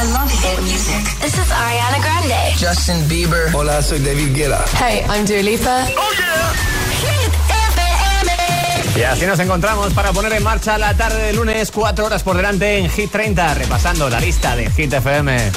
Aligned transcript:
I 0.00 0.04
love 0.14 0.30
hit 0.30 0.58
music. 0.62 1.04
This 1.20 1.34
is 1.34 1.50
Ariana 1.52 2.00
Grande. 2.00 2.56
Justin 2.56 3.06
Bieber. 3.06 3.52
Hola, 3.52 3.82
soy 3.82 3.98
David 3.98 4.34
Guetta. 4.34 4.64
Hey, 4.78 5.04
I'm 5.10 5.26
Dua 5.26 5.42
Lipa. 5.42 5.84
Oh 5.94 6.10
yeah. 6.16 6.54
Hit 7.02 7.32
FM. 7.74 8.98
Y 8.98 9.02
así 9.02 9.26
nos 9.26 9.38
encontramos 9.40 9.92
para 9.92 10.10
poner 10.12 10.32
en 10.32 10.42
marcha 10.42 10.78
la 10.78 10.96
tarde 10.96 11.22
de 11.24 11.32
lunes, 11.34 11.70
cuatro 11.70 12.06
horas 12.06 12.22
por 12.22 12.34
delante 12.34 12.78
en 12.78 12.88
Hit 12.88 13.10
30, 13.10 13.52
repasando 13.52 14.08
la 14.08 14.20
lista 14.20 14.56
de 14.56 14.70
Hit 14.70 14.90
FM. 14.90 15.52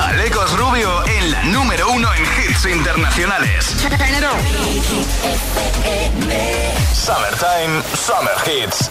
Alecos 0.00 0.58
Rubio 0.58 1.06
en 1.06 1.30
la 1.30 1.42
número 1.44 1.92
uno 1.92 2.08
en 2.12 2.22
hits 2.22 2.66
internacionales. 2.66 3.66
Summertime, 6.92 7.82
Summer 7.94 8.34
Hits. 8.44 8.90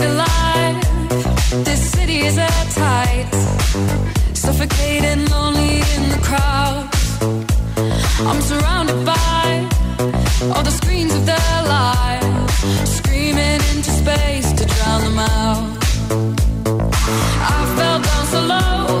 Buried 0.00 0.12
alive. 0.12 1.64
This 1.64 1.90
city 1.90 2.18
is 2.20 2.38
airtight. 2.38 3.32
Suffocating, 4.34 5.26
lonely 5.26 5.80
in 5.96 6.08
the 6.10 6.20
crowd. 6.22 6.88
I'm 8.28 8.40
surrounded 8.42 9.04
by 9.04 9.68
all 10.54 10.62
the 10.62 10.70
screens 10.70 11.14
of 11.14 11.26
their 11.26 11.56
lives, 11.64 12.90
screaming 12.96 13.60
into 13.72 13.90
space 14.02 14.52
to 14.52 14.64
drown 14.66 15.00
them 15.04 15.18
out. 15.18 15.76
I 17.52 17.74
fell 17.76 18.00
down 18.00 18.26
so 18.26 18.40
low, 18.54 19.00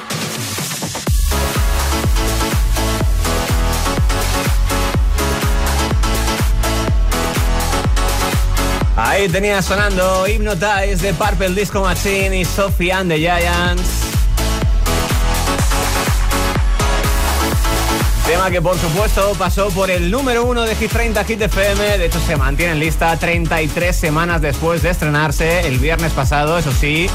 Ahí 9.03 9.27
tenía 9.29 9.63
sonando 9.63 10.27
Hypnotize 10.27 10.97
de 10.97 11.13
Purple 11.15 11.49
Disco 11.55 11.81
Machine 11.81 12.39
y 12.39 12.45
Sophie 12.45 12.91
and 12.91 13.09
the 13.09 13.17
Giants. 13.17 13.81
Tema 18.27 18.51
que 18.51 18.61
por 18.61 18.77
supuesto 18.77 19.33
pasó 19.39 19.69
por 19.71 19.89
el 19.89 20.11
número 20.11 20.45
uno 20.45 20.61
de 20.61 20.75
Hit 20.75 20.91
30 20.91 21.23
Hit 21.23 21.41
FM. 21.41 21.97
De 21.97 22.05
hecho 22.05 22.19
se 22.19 22.35
mantiene 22.35 22.73
en 22.73 22.79
lista 22.79 23.17
33 23.17 23.95
semanas 23.95 24.39
después 24.39 24.83
de 24.83 24.91
estrenarse 24.91 25.67
el 25.67 25.79
viernes 25.79 26.11
pasado, 26.13 26.59
eso 26.59 26.71
sí. 26.71 27.09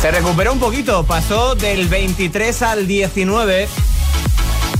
Se 0.00 0.10
recuperó 0.10 0.52
un 0.52 0.58
poquito, 0.58 1.04
pasó 1.06 1.54
del 1.54 1.86
23 1.86 2.62
al 2.62 2.88
19. 2.88 3.68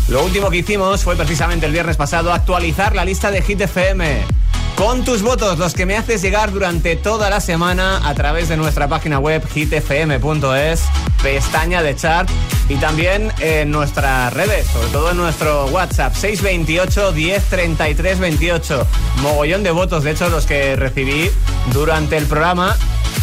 Lo 0.09 0.25
último 0.25 0.51
que 0.51 0.57
hicimos 0.59 1.05
fue 1.05 1.15
precisamente 1.15 1.67
el 1.67 1.73
viernes 1.73 1.97
pasado 1.97 2.33
actualizar 2.33 2.97
la 2.97 3.05
lista 3.05 3.31
de 3.31 3.43
Hit 3.43 3.61
FM. 3.61 4.36
Con 4.77 5.05
tus 5.07 5.23
votos, 5.23 5.59
los 5.59 5.73
que 5.73 5.87
me 5.87 5.97
haces 5.97 6.21
llegar 6.21 6.53
durante 6.53 6.97
toda 6.97 7.31
la 7.31 7.41
semana 7.41 8.07
a 8.07 8.13
través 8.13 8.51
de 8.51 8.59
nuestra 8.59 8.89
página 8.89 9.19
web 9.19 9.43
hitfm.es, 9.49 10.83
pestaña 11.23 11.83
de 11.83 11.97
chat 11.97 12.29
y 12.69 12.75
también 12.75 13.33
en 13.41 13.71
nuestras 13.71 14.35
redes, 14.35 14.67
sobre 14.67 14.89
todo 14.89 15.11
en 15.13 15.17
nuestro 15.17 15.65
WhatsApp 15.69 16.15
628 16.15 17.13
1033 17.13 18.19
28. 18.19 18.87
Mogollón 19.23 19.63
de 19.63 19.71
votos, 19.71 20.05
de 20.05 20.11
hecho, 20.11 20.29
los 20.29 20.45
que 20.45 20.77
recibí 20.77 21.31
durante 21.73 22.19
el 22.19 22.27
programa 22.27 22.77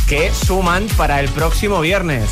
que 0.07 0.33
suman 0.33 0.88
para 0.97 1.19
el 1.19 1.29
próximo 1.29 1.81
viernes. 1.81 2.31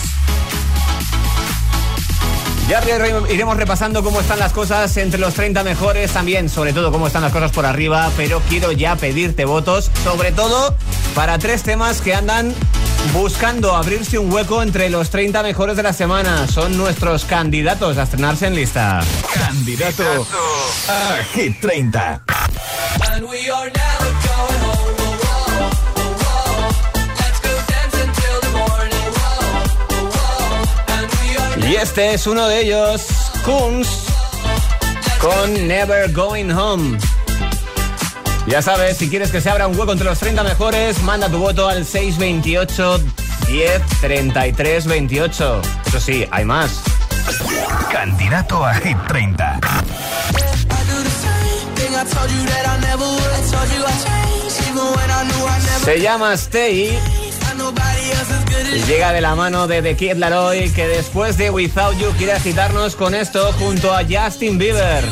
Ya 2.71 2.81
iremos 3.29 3.57
repasando 3.57 4.01
cómo 4.01 4.21
están 4.21 4.39
las 4.39 4.53
cosas 4.53 4.95
entre 4.95 5.19
los 5.19 5.33
30 5.33 5.62
mejores, 5.65 6.09
también 6.13 6.47
sobre 6.47 6.71
todo 6.71 6.89
cómo 6.89 7.07
están 7.07 7.21
las 7.21 7.33
cosas 7.33 7.51
por 7.51 7.65
arriba, 7.65 8.09
pero 8.15 8.41
quiero 8.47 8.71
ya 8.71 8.95
pedirte 8.95 9.44
votos, 9.44 9.91
sobre 10.06 10.31
todo 10.31 10.73
para 11.13 11.38
tres 11.38 11.63
temas 11.63 12.00
que 12.00 12.15
andan 12.15 12.56
buscando 13.12 13.75
abrirse 13.75 14.18
un 14.19 14.31
hueco 14.31 14.63
entre 14.63 14.89
los 14.89 15.09
30 15.09 15.44
mejores 15.44 15.75
de 15.75 15.83
la 15.83 15.91
semana. 15.91 16.47
Son 16.47 16.77
nuestros 16.77 17.25
candidatos 17.25 17.97
a 17.97 18.03
estrenarse 18.03 18.47
en 18.47 18.56
lista. 18.56 19.01
Candidato 19.33 20.25
a 20.88 21.23
Hit 21.33 21.59
30. 21.59 22.23
Y 31.71 31.75
este 31.75 32.13
es 32.13 32.27
uno 32.27 32.50
de 32.50 32.63
ellos, 32.63 33.01
Kunz, 33.45 33.88
con 35.21 35.69
Never 35.69 36.12
Going 36.12 36.51
Home. 36.51 36.97
Ya 38.45 38.62
sabes, 38.62 38.97
si 38.97 39.09
quieres 39.09 39.31
que 39.31 39.39
se 39.39 39.50
abra 39.50 39.68
un 39.68 39.79
hueco 39.79 39.94
entre 39.94 40.06
los 40.06 40.19
30 40.19 40.44
mejores, 40.44 41.01
manda 41.03 41.29
tu 41.29 41.38
voto 41.38 41.69
al 41.69 41.85
628 41.85 43.00
10 43.47 43.81
33 44.01 44.85
28. 44.85 45.62
Eso 45.85 46.00
sí, 46.01 46.27
hay 46.29 46.44
más. 46.44 46.81
Candidato 47.89 48.65
a 48.65 48.73
Hit 48.73 48.97
30. 49.07 49.59
Se 55.85 56.01
llama 56.01 56.33
Stay 56.33 57.00
y 58.73 58.83
llega 58.83 59.11
de 59.11 59.21
la 59.21 59.35
mano 59.35 59.67
de 59.67 59.81
The 59.81 59.95
Kid 59.95 60.13
Laroi 60.13 60.69
que 60.71 60.87
después 60.87 61.37
de 61.37 61.49
Without 61.49 61.97
You 61.97 62.11
quiere 62.17 62.33
agitarnos 62.33 62.95
con 62.95 63.13
esto 63.15 63.51
junto 63.53 63.93
a 63.93 64.03
Justin 64.03 64.57
Bieber. 64.57 65.03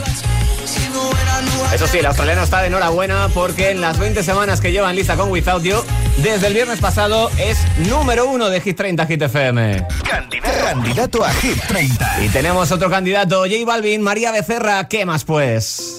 Eso 1.74 1.88
sí, 1.88 2.00
el 2.00 2.06
australiano 2.06 2.44
está 2.44 2.62
de 2.62 2.68
enhorabuena 2.68 3.30
porque 3.34 3.72
en 3.72 3.82
las 3.82 4.00
20 4.00 4.24
semanas 4.24 4.60
que 4.62 4.72
llevan 4.72 4.96
lista 4.96 5.16
con 5.16 5.30
Without 5.30 5.64
You, 5.64 5.84
desde 6.18 6.48
el 6.48 6.54
viernes 6.54 6.80
pasado 6.80 7.30
es 7.38 7.58
número 7.88 8.28
uno 8.28 8.50
de 8.50 8.62
Hit 8.62 8.78
30 8.78 9.06
Hit 9.06 9.22
FM. 9.22 9.86
Candidato, 10.10 10.66
candidato 10.66 11.26
a 11.26 11.32
Hit 11.32 11.62
30. 11.68 12.24
Y 12.24 12.30
tenemos 12.30 12.72
otro 12.72 12.90
candidato, 12.90 13.42
J 13.42 13.66
Balvin, 13.66 14.02
María 14.02 14.32
Becerra. 14.32 14.88
¿Qué 14.88 15.06
más 15.06 15.26
pues? 15.26 15.99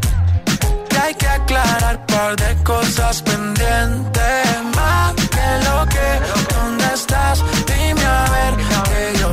Hay 1.01 1.15
que 1.15 1.27
aclarar 1.27 2.05
par 2.05 2.35
de 2.35 2.63
cosas 2.63 3.21
pendientes. 3.23 4.45
Más 4.75 5.13
que 5.15 5.47
lo 5.67 5.77
que, 5.93 6.07
¿dónde 6.53 6.85
estás? 6.93 7.43
Dime 7.65 8.05
a 8.05 8.25
ver 8.35 8.53
que 8.89 9.19
yo 9.19 9.31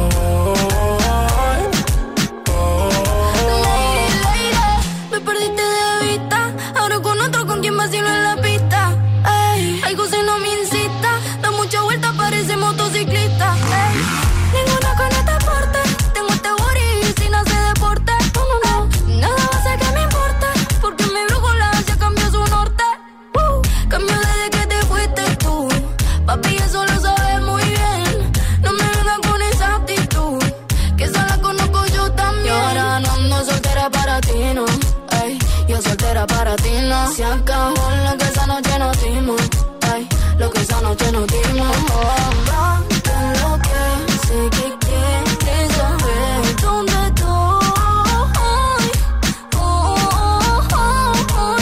Se 37.15 37.25
acabó 37.25 37.91
lo 38.05 38.17
que 38.19 38.25
esa 38.25 38.47
noche 38.47 38.79
nos 38.79 39.03
dimos. 39.03 39.41
Ey, 39.95 40.09
lo 40.39 40.51
que 40.51 40.61
esa 40.61 40.81
noche 40.81 41.11
nos 41.13 41.27
dimos. 41.27 41.77
Oh, 41.93 42.31
lo 43.43 43.59
que 43.67 44.13
sé 44.27 44.51
que 44.51 44.67
quieres 44.85 45.73
saber. 45.77 46.57
¿Dónde 46.63 46.93
estoy? 47.07 47.27
Oh, 49.57 49.61
oh, 49.61 50.69
oh, 50.73 51.27
oh. 51.35 51.57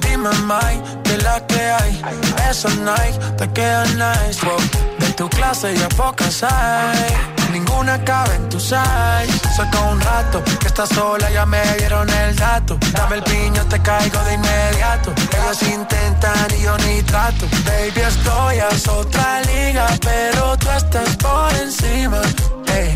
Dime, 0.00 0.30
Mike, 0.50 0.82
de 1.04 1.18
la 1.18 1.46
que 1.46 1.60
hay. 1.60 2.02
Esa 2.50 2.68
night 2.76 3.36
te 3.36 3.52
queda 3.52 3.84
nice. 3.84 4.44
wow. 4.44 4.58
De 4.98 5.12
tu 5.12 5.28
clase 5.28 5.74
ya 5.76 5.88
pocas 5.90 6.42
hay. 6.42 7.33
Ninguna 7.54 8.02
cabe 8.04 8.34
en 8.34 8.48
tu 8.48 8.58
size. 8.58 9.38
Saca 9.56 9.80
un 9.82 10.00
rato 10.00 10.42
que 10.58 10.66
estás 10.66 10.88
sola, 10.88 11.30
ya 11.30 11.46
me 11.46 11.62
dieron 11.78 12.10
el 12.10 12.34
dato. 12.34 12.76
Dame 12.92 13.16
el 13.16 13.22
piño, 13.22 13.64
te 13.66 13.80
caigo 13.80 14.18
de 14.24 14.34
inmediato. 14.34 15.12
Ellos 15.38 15.62
intentan 15.62 16.48
y 16.58 16.62
yo 16.62 16.76
ni 16.78 17.00
trato. 17.02 17.46
Baby, 17.64 18.00
estoy 18.00 18.58
a 18.58 18.68
otra 18.90 19.40
liga, 19.42 19.86
pero 20.00 20.56
tú 20.56 20.68
estás 20.70 21.16
por 21.18 21.54
encima. 21.54 22.22
Ey, 22.74 22.92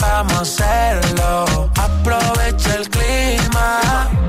vamos 0.00 0.38
a 0.38 0.42
hacerlo. 0.42 1.68
Aprovecha 1.76 2.76
el 2.76 2.88
clima. 2.88 3.80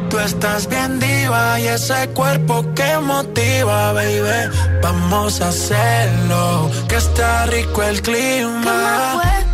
Tú 0.09 0.17
estás 0.17 0.67
bien 0.67 0.99
diva 0.99 1.59
y 1.59 1.67
ese 1.67 2.09
cuerpo 2.15 2.65
que 2.73 2.97
motiva, 2.97 3.93
baby. 3.93 4.49
Vamos 4.81 5.39
a 5.41 5.49
hacerlo. 5.49 6.71
Que 6.87 6.95
está 6.95 7.45
rico 7.45 7.83
el 7.83 8.01
¿Qué 8.01 8.43
más 8.43 9.21
clima. 9.21 9.48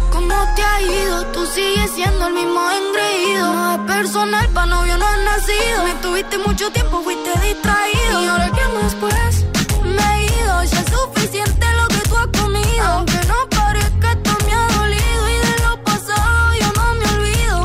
Tú 1.45 1.51
sigues 1.51 1.92
siendo 1.92 2.25
el 2.25 2.33
mismo 2.33 2.59
engreído. 2.71 3.53
No 3.53 3.75
es 3.75 3.80
personal, 3.81 4.50
pa' 4.50 4.65
novio 4.65 4.97
no 4.97 5.06
has 5.06 5.19
nacido. 5.19 5.83
Me 5.83 5.94
tuviste 6.01 6.39
mucho 6.39 6.71
tiempo, 6.71 7.03
fuiste 7.03 7.30
distraído. 7.39 8.24
¿Y 8.24 8.25
ahora 8.25 8.51
qué 8.51 8.68
más 8.74 8.95
pues? 8.95 9.45
Me 9.83 10.15
he 10.15 10.25
ido, 10.25 10.63
ya 10.63 10.80
es 10.80 10.92
suficiente 10.92 11.65
lo 11.80 11.88
que 11.89 12.09
tú 12.09 12.18
has 12.18 12.42
comido. 12.42 12.83
Aunque 12.86 13.19
no 13.27 13.47
parezca, 13.57 14.12
esto 14.13 14.31
me 14.44 14.53
ha 14.56 14.68
dolido. 14.80 15.30
Y 15.30 15.38
de 15.47 15.56
lo 15.65 15.83
pasado 15.83 16.53
yo 16.62 16.69
no 16.80 16.95
me 16.95 17.06
olvido. 17.15 17.57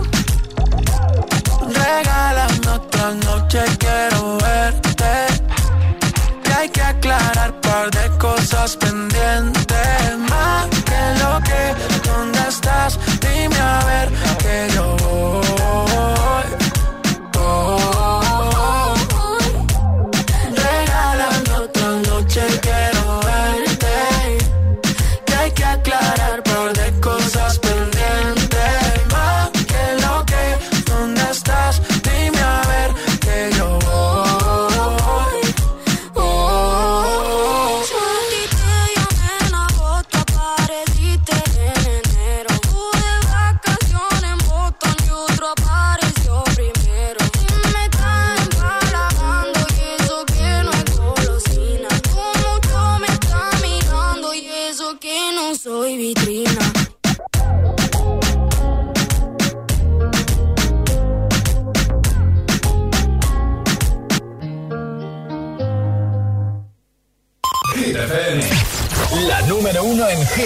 Regálame 1.72 2.68
otra 2.68 3.14
noche, 3.14 3.60
quiero 3.78 4.36
verte. 4.36 5.12
Que 6.44 6.52
hay 6.52 6.68
que 6.68 6.82
aclarar 6.82 7.58
par 7.62 7.90
de 7.90 8.18
cosas 8.18 8.76
pendientes. 8.76 9.59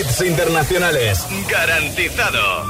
Internacionales. 0.03 1.25
Garantizado. 1.49 2.65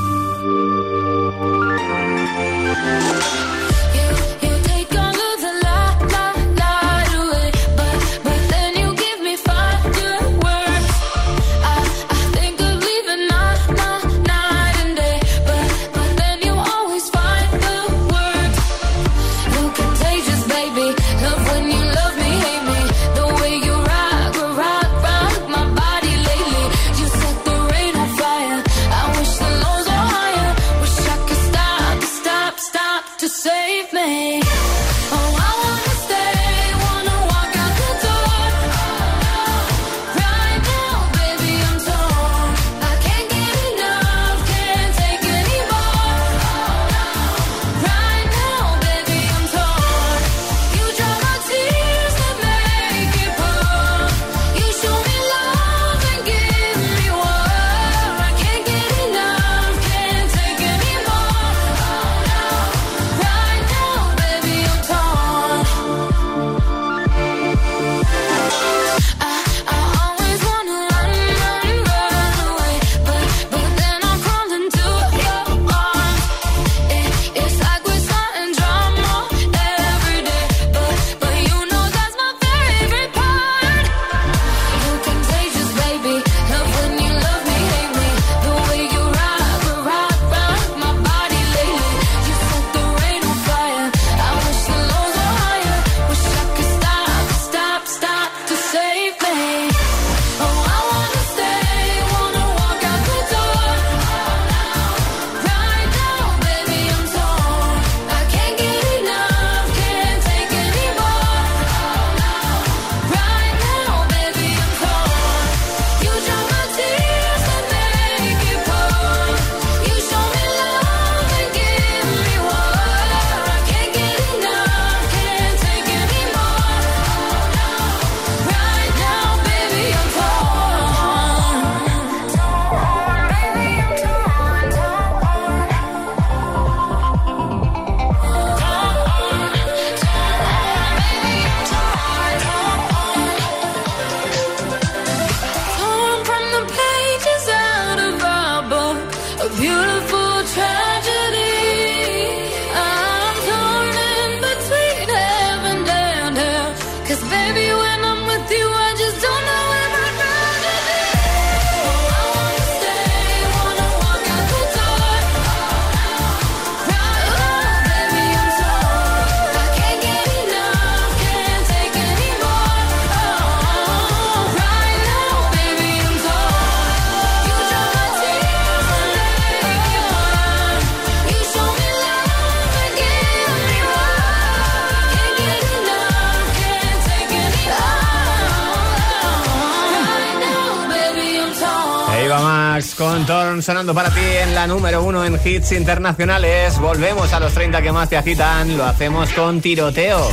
Sonando 193.64 193.94
para 193.94 194.10
ti 194.10 194.20
en 194.20 194.54
la 194.54 194.66
número 194.66 195.02
uno 195.02 195.24
en 195.24 195.40
hits 195.42 195.72
internacionales. 195.72 196.78
Volvemos 196.78 197.32
a 197.32 197.40
los 197.40 197.52
30 197.54 197.80
que 197.80 197.92
más 197.92 198.10
te 198.10 198.16
agitan. 198.16 198.76
Lo 198.76 198.84
hacemos 198.84 199.30
con 199.30 199.60
tiroteo. 199.62 200.28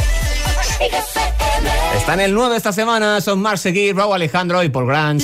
Está 1.96 2.14
en 2.16 2.20
el 2.20 2.34
9 2.34 2.58
esta 2.58 2.74
semana. 2.74 3.22
Son 3.22 3.40
Marx 3.40 3.62
Seguir, 3.62 3.96
Raúl 3.96 4.16
Alejandro 4.16 4.62
y 4.64 4.70
Paul 4.70 4.88
Grant. 4.88 5.24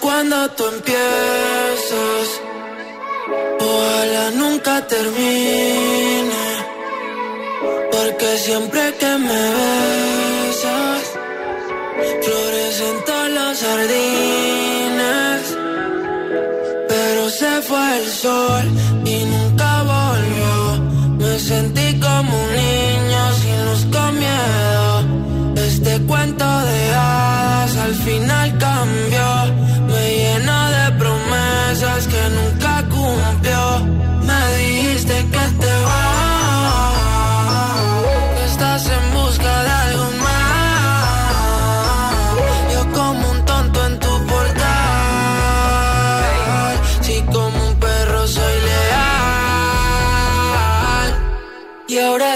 Cuando 0.00 0.50
tú 0.50 0.66
empiezas, 0.66 2.28
ojalá 3.58 4.30
nunca 4.32 4.86
termine. 4.86 6.46
Porque 7.90 8.36
siempre 8.36 8.94
que 9.00 9.18
me 9.18 9.42
besas, 10.46 11.02
florecen 12.22 13.04
todos 13.06 13.30
los 13.30 13.60
jardines. 13.62 14.65
Fue 17.68 17.98
el 17.98 18.06
sol 18.06 18.64
y 19.04 19.24
nunca 19.24 19.82
volvió. 19.82 20.54
Me 21.18 21.38
sentí 21.38 21.98
como 22.00 22.30
un 22.44 22.50
niño 22.64 23.22
sin 23.40 23.64
luz 23.66 23.86
con 23.94 24.18
miedo. 24.18 25.54
Este 25.56 26.00
cuento 26.02 26.44
de 26.44 26.94
hadas 26.94 27.76
al 27.76 27.94
final 27.94 28.58
cambió. 28.58 29.35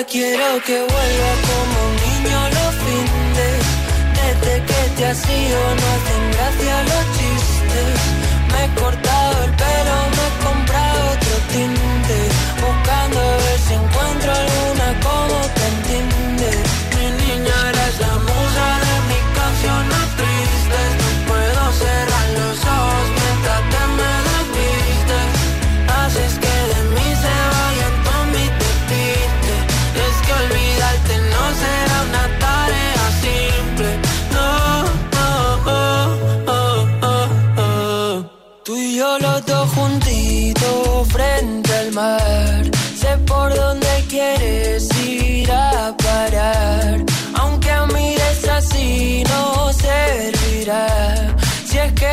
Quiero 0.04 0.62
que 0.64 0.78
vuelva 0.78 1.32
como 1.48 1.76
un 1.88 1.96
niño 2.06 2.38
los 2.48 2.74
fines. 2.84 3.62
Desde 4.14 4.64
que 4.64 4.80
te 4.96 5.06
has 5.06 5.28
ido 5.28 5.74
no 5.74 5.86
hacen 5.94 6.29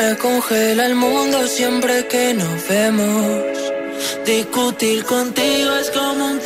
me 0.00 0.16
congela 0.16 0.86
el 0.86 0.94
mundo 0.94 1.46
siempre 1.46 2.06
que 2.06 2.32
nos 2.34 2.68
vemos. 2.68 3.42
Discutir 4.24 5.04
contigo 5.04 5.70
es 5.76 5.90
como 5.90 6.26
un 6.26 6.38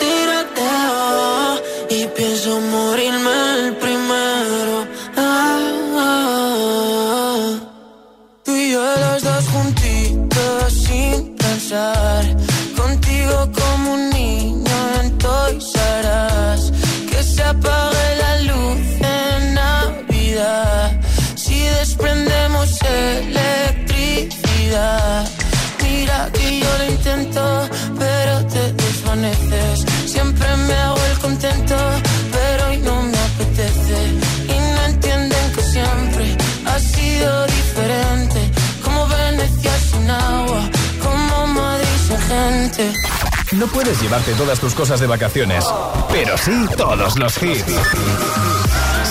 No 43.59 43.69
puedes 43.69 44.01
llevarte 44.03 44.33
todas 44.35 44.59
tus 44.59 44.75
cosas 44.75 44.99
de 44.99 45.07
vacaciones, 45.07 45.65
pero 46.11 46.37
sí 46.37 46.67
todos 46.77 47.17
los 47.17 47.41
hits. 47.41 47.65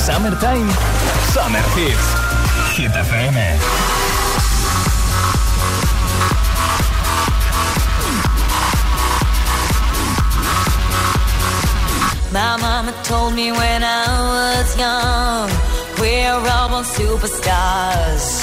Summertime, 0.06 0.70
Summer 1.34 1.64
Hits. 1.78 2.76
Hit 2.76 2.92
FM. 2.92 3.58
My 12.34 12.58
mama 12.58 12.94
told 13.04 13.36
me 13.36 13.52
when 13.52 13.84
I 13.84 14.06
was 14.34 14.78
young, 14.78 15.50
we're 16.02 16.34
all 16.34 16.84
superstars. 16.84 18.43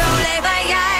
amore 0.00 0.34
por 0.36 0.42
vayas. 0.42 0.99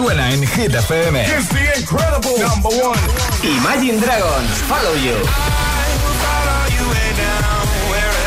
Suena 0.00 0.30
en 0.30 0.40
Hit 0.46 0.74
FM. 0.74 1.20
It's 1.20 1.48
the 1.48 1.78
incredible 1.78 2.38
number 2.38 2.70
one. 2.70 2.98
Imagine 3.42 4.00
Dragons, 4.00 4.62
Follow 4.66 4.94
You. 4.94 5.16
follow 6.24 6.64
you 6.74 6.84
way 6.88 7.10
down, 7.16 7.66
wherever 7.90 8.20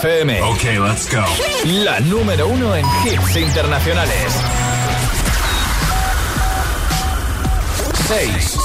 FM. 0.00 0.30
Okay, 0.54 0.78
let's 0.78 1.06
go. 1.10 1.24
La 1.84 1.98
número 2.00 2.46
uno 2.48 2.74
en 2.74 2.84
hits 3.04 3.36
internacionales. 3.36 4.32
6. 8.06 8.58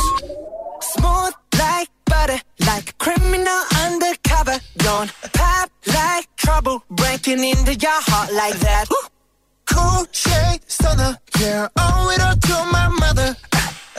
Smooth 0.82 1.34
like 1.58 1.90
butter, 2.06 2.40
like 2.60 2.90
a 2.90 2.94
criminal 3.00 3.62
undercover. 3.86 4.60
Don't 4.78 5.12
pop 5.34 5.70
like 5.88 6.28
trouble, 6.36 6.84
breaking 6.90 7.44
into 7.44 7.74
your 7.74 8.02
heart 8.10 8.32
like 8.34 8.60
that. 8.60 8.86
Cool 9.66 10.06
shade 10.12 10.62
stunner, 10.68 11.18
yeah, 11.40 11.68
owe 11.78 12.10
it 12.14 12.22
all 12.22 12.36
to 12.36 12.72
my 12.72 12.88
mother. 13.00 13.36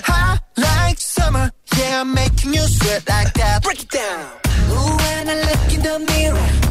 Hot 0.07 0.41
like 0.57 0.99
summer, 0.99 1.51
yeah, 1.77 2.01
I'm 2.03 2.15
making 2.15 2.55
you 2.55 2.61
sweat 2.61 3.03
like 3.09 3.33
that. 3.35 3.63
Break 3.65 3.83
it 3.83 3.91
down. 3.91 4.27
Ooh, 4.71 4.97
when 4.97 5.29
I 5.29 5.35
look 5.49 5.75
in 5.75 5.83
the 5.83 5.99
mirror, 6.13 6.64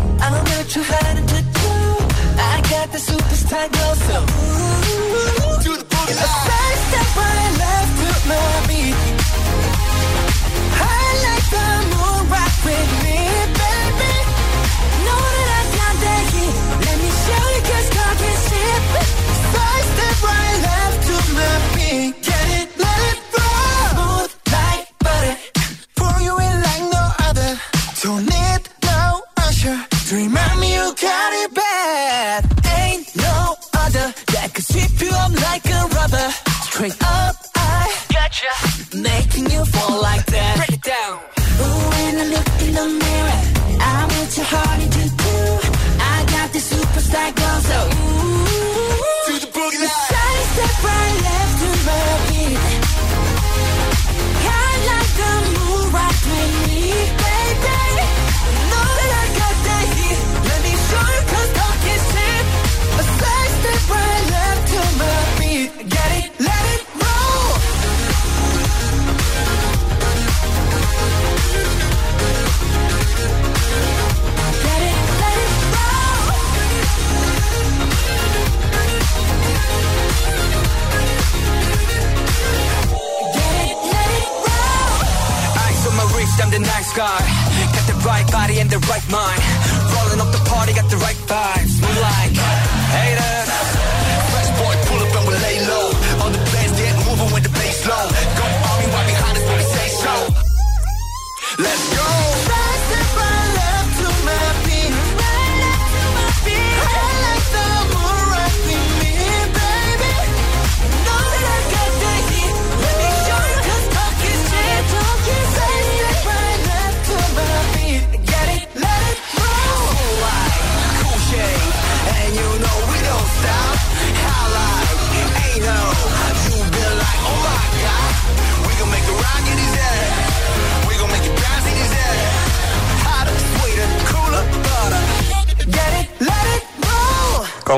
too 0.74 0.82
hard 0.82 1.18
to 1.18 1.24
do. 1.24 1.70
I 2.52 2.60
got 2.68 2.92
the 2.92 2.98
superstar 2.98 3.70
glow, 3.74 3.94
so. 4.08 4.18
Ooh, 4.26 5.62
do 5.62 5.78
the 5.78 5.86
side 6.16 6.80
step 6.88 7.10
left 7.60 8.62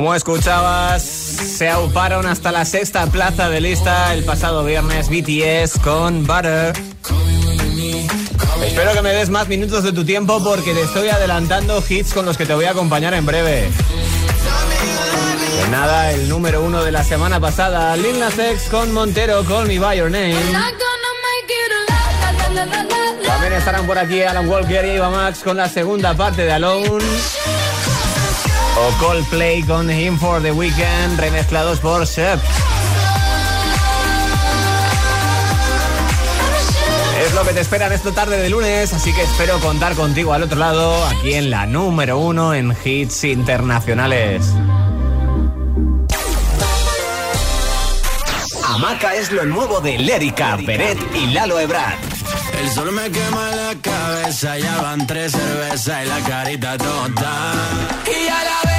Como 0.06 0.14
escuchabas, 0.14 1.02
se 1.02 1.68
auparon 1.68 2.28
hasta 2.28 2.52
la 2.52 2.64
sexta 2.64 3.08
plaza 3.08 3.50
de 3.50 3.60
lista 3.60 4.14
el 4.14 4.24
pasado 4.24 4.64
viernes 4.64 5.10
BTS 5.10 5.80
con 5.80 6.28
Butter. 6.28 6.74
Espero 8.64 8.94
que 8.94 9.02
me 9.02 9.10
des 9.10 9.32
más 9.32 9.48
minutos 9.48 9.84
de 9.84 9.94
tu 9.94 10.06
tiempo 10.06 10.44
porque 10.44 10.76
te 10.76 10.84
estoy 10.84 11.10
adelantando 11.10 11.84
hits 11.90 12.14
con 12.14 12.24
los 12.24 12.38
que 12.38 12.46
te 12.46 12.54
voy 12.54 12.66
a 12.66 12.72
acompañar 12.72 13.16
en 13.16 13.26
breve. 13.26 13.72
De 15.64 15.70
nada, 15.72 16.12
el 16.12 16.30
número 16.30 16.64
uno 16.64 16.84
de 16.84 16.92
la 16.92 17.04
semana 17.04 17.40
pasada, 17.40 17.98
Lil 17.98 18.20
Nas 18.20 18.38
X 18.38 18.68
con 18.70 18.94
Montero, 18.94 19.44
Call 19.44 19.68
Me 19.68 19.80
By 19.80 19.98
Your 19.98 20.12
Name. 20.12 20.36
También 23.26 23.54
estarán 23.54 23.88
por 23.88 23.98
aquí 23.98 24.22
Alan 24.22 24.48
Walker 24.48 24.86
y 24.86 24.90
Eva 24.90 25.10
Max 25.10 25.40
con 25.44 25.58
la 25.58 25.68
segunda 25.68 26.14
parte 26.14 26.44
de 26.44 26.52
Alone. 26.52 27.04
O 28.78 28.92
Coldplay 29.00 29.64
con 29.64 29.90
Him 29.90 30.18
for 30.18 30.42
the 30.42 30.52
Weekend, 30.52 31.20
remezclados 31.20 31.80
por 31.80 32.06
Shep. 32.06 32.40
Es 37.26 37.34
lo 37.34 37.44
que 37.44 37.54
te 37.54 37.62
espera 37.62 37.88
en 37.88 37.94
esta 37.94 38.12
tarde 38.12 38.38
de 38.38 38.50
lunes, 38.50 38.94
así 38.94 39.14
que 39.14 39.24
espero 39.24 39.60
contar 39.60 39.96
contigo 39.96 40.34
al 40.34 40.44
otro 40.44 40.60
lado, 40.60 41.06
aquí 41.06 41.34
en 41.34 41.50
la 41.50 41.66
número 41.66 42.20
uno 42.20 42.54
en 42.54 42.76
hits 42.84 43.24
internacionales. 43.24 44.46
Amaca 48.64 49.16
es 49.16 49.32
lo 49.32 49.46
nuevo 49.46 49.80
de 49.80 49.98
Lérica, 49.98 50.58
Peret 50.66 51.00
y 51.16 51.28
Lalo 51.28 51.60
Ebrard. 51.60 52.15
El 52.60 52.72
sol 52.72 52.92
me 52.92 53.10
quema 53.12 53.52
la 53.52 53.76
cabeza, 53.82 54.58
ya 54.58 54.82
van 54.82 55.06
tres 55.08 55.32
cervezas 55.32 56.06
y 56.06 56.08
la 56.08 56.20
carita 56.22 56.78
tonta. 56.78 57.54
Y 58.06 58.26
la 58.30 58.75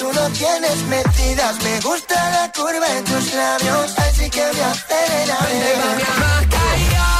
tú 0.00 0.10
no 0.12 0.28
tienes 0.30 0.78
metidas. 0.88 1.62
Me 1.62 1.78
gusta 1.80 2.16
la 2.30 2.50
curva 2.52 2.88
en 2.96 3.04
tus 3.04 3.34
labios, 3.34 3.98
así 3.98 4.30
que 4.30 4.44
me 4.56 4.62
acelera. 4.72 5.36
Vente 5.44 5.72
pa' 5.80 5.94
mi 5.98 6.04
hamaca 6.10 6.62
y 6.76 6.84
yo 6.94 7.10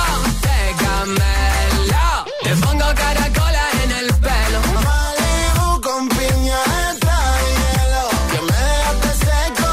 te 2.42 2.56
pongo 2.56 2.88
caracola 3.02 3.64
en 3.84 3.90
el 4.00 4.06
pelo. 4.24 4.60
Malibu 4.88 5.80
con 5.82 6.08
piña 6.08 6.60
extra 6.90 7.16
de 7.36 7.48
hielo. 7.60 8.04
Que 8.32 8.40
me 8.48 8.58
dejaste 8.72 9.10
seco. 9.26 9.68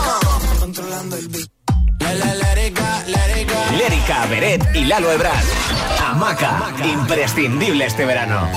Controlando 0.60 1.16
el 1.16 1.28
beat. 1.30 1.50
Lérica, 3.78 4.26
Beret 4.26 4.76
y 4.76 4.86
Lalo 4.86 5.12
Ebrard. 5.12 5.46
Amaca, 6.04 6.74
imprescindible 6.84 7.86
este 7.86 8.06
verano. 8.06 8.50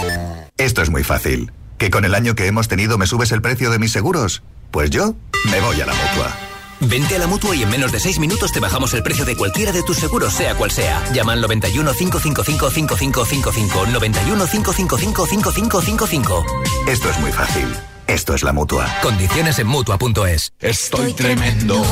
Esto 0.57 0.83
es 0.83 0.91
muy 0.91 1.05
fácil. 1.05 1.53
¿Que 1.81 1.91
con 1.91 2.05
el 2.05 2.15
año 2.15 2.35
que 2.35 2.47
hemos 2.47 2.69
tenido 2.69 2.99
me 2.99 3.07
subes 3.07 3.33
el 3.33 3.41
precio 3.41 3.71
de 3.71 3.79
mis 3.79 3.91
seguros? 3.91 4.43
Pues 4.71 4.91
yo 4.91 5.15
me 5.51 5.63
voy 5.63 5.81
a 5.81 5.87
la 5.87 5.95
mutua. 5.95 6.37
Vente 6.79 7.17
a 7.17 7.19
la 7.19 7.27
mutua 7.27 7.57
y 7.57 7.63
en 7.63 7.71
menos 7.71 7.91
de 7.91 7.99
6 7.99 8.19
minutos 8.19 8.53
te 8.53 8.61
bajamos 8.61 8.93
el 8.93 9.03
precio 9.03 9.25
de 9.25 9.35
cualquiera 9.35 9.73
de 9.73 9.83
tus 9.83 9.97
seguros, 9.97 10.35
sea 10.35 10.55
cual 10.57 10.71
sea. 10.71 11.03
Llama 11.15 11.33
al 11.33 11.41
91 11.41 11.91
555 11.95 12.71
5555. 12.71 13.87
91 13.87 14.47
555 14.47 15.27
5555. 15.27 16.45
Esto 16.87 17.09
es 17.09 17.19
muy 17.19 17.33
fácil. 17.33 17.75
Esto 18.07 18.35
es 18.35 18.43
la 18.43 18.53
mutua. 18.53 18.87
Condiciones 19.01 19.59
en 19.59 19.67
mutua.es. 19.67 20.53
Estoy 20.61 21.15
tremendo, 21.15 21.83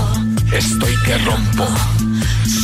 estoy 0.52 0.94
que 1.06 1.16
rompo. 1.16 1.66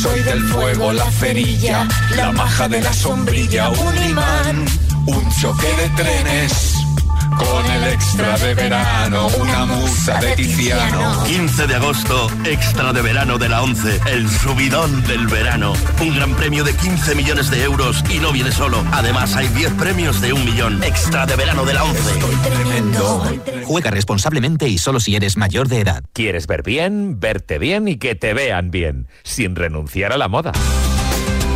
Soy 0.03 0.21
del 0.21 0.43
fuego, 0.43 0.93
la 0.93 1.09
cerilla, 1.09 1.87
la 2.15 2.31
maja 2.31 2.69
de 2.69 2.81
la 2.81 2.93
sombrilla, 2.93 3.69
un 3.69 4.09
imán, 4.11 4.65
un 5.07 5.31
choque 5.41 5.73
de 5.75 5.89
trenes. 5.95 6.84
Con 7.37 7.71
el 7.71 7.83
extra 7.93 8.37
de 8.37 8.53
verano, 8.53 9.27
una 9.39 9.65
musa 9.65 10.19
de 10.19 10.35
Tiziano. 10.35 11.23
15 11.25 11.67
de 11.67 11.75
agosto, 11.75 12.29
extra 12.45 12.93
de 12.93 13.01
verano 13.01 13.37
de 13.37 13.49
la 13.49 13.61
11, 13.63 14.01
el 14.07 14.29
subidón 14.29 15.03
del 15.03 15.27
verano. 15.27 15.73
Un 16.01 16.15
gran 16.15 16.33
premio 16.35 16.63
de 16.63 16.73
15 16.73 17.15
millones 17.15 17.49
de 17.49 17.63
euros 17.63 18.03
y 18.09 18.19
no 18.19 18.31
viene 18.31 18.51
solo. 18.51 18.83
Además, 18.91 19.35
hay 19.35 19.47
10 19.49 19.73
premios 19.73 20.21
de 20.21 20.33
un 20.33 20.45
millón. 20.45 20.83
Extra 20.83 21.25
de 21.25 21.35
verano 21.35 21.65
de 21.65 21.73
la 21.73 21.83
11. 21.83 22.01
Tremendo. 22.43 23.23
Juega 23.65 23.91
responsablemente 23.91 24.67
y 24.67 24.77
solo 24.77 24.99
si 24.99 25.15
eres 25.15 25.37
mayor 25.37 25.67
de 25.67 25.81
edad. 25.81 26.03
¿Quieres 26.13 26.47
ver 26.47 26.63
bien, 26.63 27.19
verte 27.19 27.59
bien 27.59 27.87
y 27.87 27.97
que 27.97 28.15
te 28.15 28.33
vean 28.33 28.71
bien, 28.71 29.07
sin 29.23 29.55
renunciar 29.55 30.13
a 30.13 30.17
la 30.17 30.27
moda? 30.27 30.51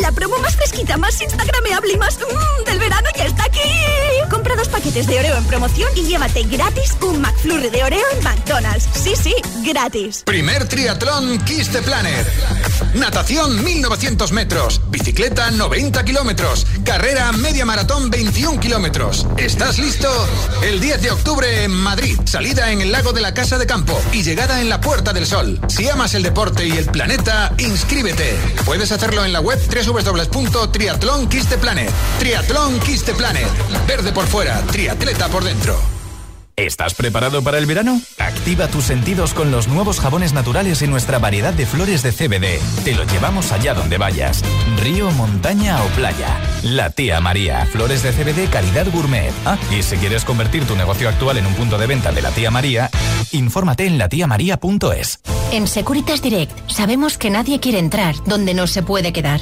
La 0.00 0.10
promo 0.12 0.36
más 0.38 0.56
fresquita, 0.56 0.96
más 0.96 1.20
instagrameable 1.20 1.92
y 1.92 1.96
más 1.96 2.18
mm, 2.18 2.64
del 2.64 2.78
verano 2.78 3.08
ya 3.16 3.26
está 3.26 3.44
aquí. 3.44 3.60
Compra 4.30 4.56
dos 4.56 4.68
paquetes 4.68 5.06
de 5.06 5.18
Oreo 5.18 5.36
en 5.36 5.44
promoción 5.44 5.88
y 5.94 6.04
llévate 6.04 6.42
gratis 6.44 6.96
un 7.02 7.20
McFlurry 7.20 7.68
de 7.70 7.84
Oreo 7.84 8.04
en 8.12 8.24
McDonald's. 8.24 8.88
Sí, 8.92 9.14
sí, 9.14 9.34
gratis. 9.62 10.22
Primer 10.24 10.66
triatlón 10.66 11.38
Kiss 11.44 11.70
the 11.70 11.82
Planet. 11.82 12.26
Natación 12.94 13.62
1900 13.64 14.32
metros, 14.32 14.80
bicicleta 14.88 15.50
90 15.50 16.04
kilómetros, 16.04 16.66
carrera 16.84 17.32
media 17.32 17.64
maratón 17.64 18.10
21 18.10 18.60
kilómetros. 18.60 19.26
¿Estás 19.36 19.78
listo? 19.78 20.08
El 20.62 20.80
10 20.80 21.02
de 21.02 21.10
octubre 21.10 21.64
en 21.64 21.72
Madrid, 21.72 22.18
salida 22.24 22.70
en 22.70 22.80
el 22.80 22.92
lago 22.92 23.12
de 23.12 23.20
la 23.20 23.34
Casa 23.34 23.58
de 23.58 23.66
Campo 23.66 24.00
y 24.12 24.22
llegada 24.22 24.60
en 24.60 24.68
la 24.68 24.80
Puerta 24.80 25.12
del 25.12 25.26
Sol. 25.26 25.60
Si 25.68 25.88
amas 25.88 26.14
el 26.14 26.22
deporte 26.22 26.66
y 26.66 26.72
el 26.72 26.86
planeta, 26.86 27.52
inscríbete. 27.58 28.36
Puedes 28.64 28.92
hacerlo 28.92 29.24
en 29.24 29.32
la 29.32 29.40
web 29.40 29.60
3 29.68 29.83
www.triatlonkisteplanet. 29.86 31.90
Triatlón 32.18 32.80
Kiss 32.80 33.04
the 33.04 33.14
Planet. 33.14 33.46
Verde 33.86 34.12
por 34.12 34.26
fuera, 34.26 34.60
triatleta 34.62 35.28
por 35.28 35.44
dentro. 35.44 35.78
¿Estás 36.56 36.94
preparado 36.94 37.42
para 37.42 37.58
el 37.58 37.66
verano? 37.66 38.00
Activa 38.16 38.68
tus 38.68 38.84
sentidos 38.84 39.34
con 39.34 39.50
los 39.50 39.66
nuevos 39.66 39.98
jabones 39.98 40.32
naturales 40.32 40.82
y 40.82 40.86
nuestra 40.86 41.18
variedad 41.18 41.52
de 41.52 41.66
flores 41.66 42.04
de 42.04 42.12
CBD. 42.12 42.60
Te 42.84 42.94
lo 42.94 43.02
llevamos 43.04 43.50
allá 43.50 43.74
donde 43.74 43.98
vayas. 43.98 44.40
Río, 44.80 45.10
montaña 45.10 45.82
o 45.82 45.86
playa. 45.88 46.38
La 46.62 46.90
tía 46.90 47.20
María. 47.20 47.66
Flores 47.66 48.04
de 48.04 48.12
CBD 48.12 48.48
calidad 48.48 48.86
gourmet. 48.92 49.32
Ah, 49.44 49.58
y 49.76 49.82
si 49.82 49.96
quieres 49.96 50.24
convertir 50.24 50.64
tu 50.64 50.76
negocio 50.76 51.08
actual 51.08 51.38
en 51.38 51.46
un 51.46 51.54
punto 51.54 51.76
de 51.76 51.88
venta 51.88 52.12
de 52.12 52.22
la 52.22 52.30
tía 52.30 52.52
María, 52.52 52.88
infórmate 53.32 53.86
en 53.86 53.98
latiamaría.es. 53.98 55.18
En 55.50 55.66
Securitas 55.66 56.22
Direct 56.22 56.56
sabemos 56.70 57.18
que 57.18 57.30
nadie 57.30 57.58
quiere 57.58 57.80
entrar 57.80 58.14
donde 58.26 58.54
no 58.54 58.68
se 58.68 58.84
puede 58.84 59.12
quedar. 59.12 59.40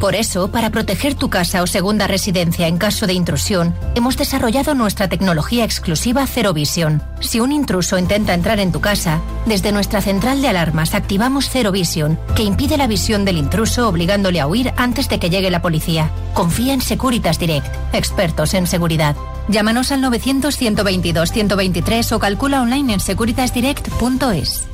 Por 0.00 0.14
eso, 0.14 0.50
para 0.50 0.70
proteger 0.70 1.14
tu 1.14 1.28
casa 1.28 1.62
o 1.62 1.66
segunda 1.66 2.06
residencia 2.06 2.66
en 2.66 2.78
caso 2.78 3.06
de 3.06 3.12
intrusión, 3.12 3.74
hemos 3.94 4.16
desarrollado 4.16 4.74
nuestra 4.74 5.08
tecnología 5.08 5.62
exclusiva 5.62 6.26
Zero 6.26 6.54
Vision. 6.54 7.02
Si 7.20 7.38
un 7.38 7.52
intruso 7.52 7.98
intenta 7.98 8.32
entrar 8.32 8.60
en 8.60 8.72
tu 8.72 8.80
casa, 8.80 9.20
desde 9.44 9.72
nuestra 9.72 10.00
central 10.00 10.40
de 10.40 10.48
alarmas 10.48 10.94
activamos 10.94 11.50
Zero 11.50 11.70
Vision, 11.70 12.18
que 12.34 12.44
impide 12.44 12.78
la 12.78 12.86
visión 12.86 13.26
del 13.26 13.36
intruso 13.36 13.90
obligándole 13.90 14.40
a 14.40 14.46
huir 14.46 14.72
antes 14.78 15.10
de 15.10 15.18
que 15.18 15.28
llegue 15.28 15.50
la 15.50 15.60
policía. 15.60 16.10
Confía 16.32 16.72
en 16.72 16.80
Securitas 16.80 17.38
Direct, 17.38 17.66
expertos 17.92 18.54
en 18.54 18.66
seguridad. 18.66 19.14
Llámanos 19.48 19.92
al 19.92 20.02
900-122-123 20.02 22.12
o 22.12 22.18
calcula 22.18 22.62
online 22.62 22.94
en 22.94 23.00
securitasdirect.es. 23.00 24.66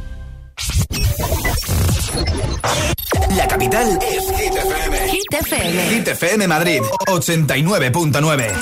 La 3.34 3.48
capital 3.48 3.98
es 4.02 4.24
Hit 4.38 4.54
FM. 4.54 5.08
Hit 5.08 5.32
FM. 5.32 5.88
Hit 5.90 6.08
FM 6.08 6.48
Madrid 6.48 6.82
89.9. 7.06 8.54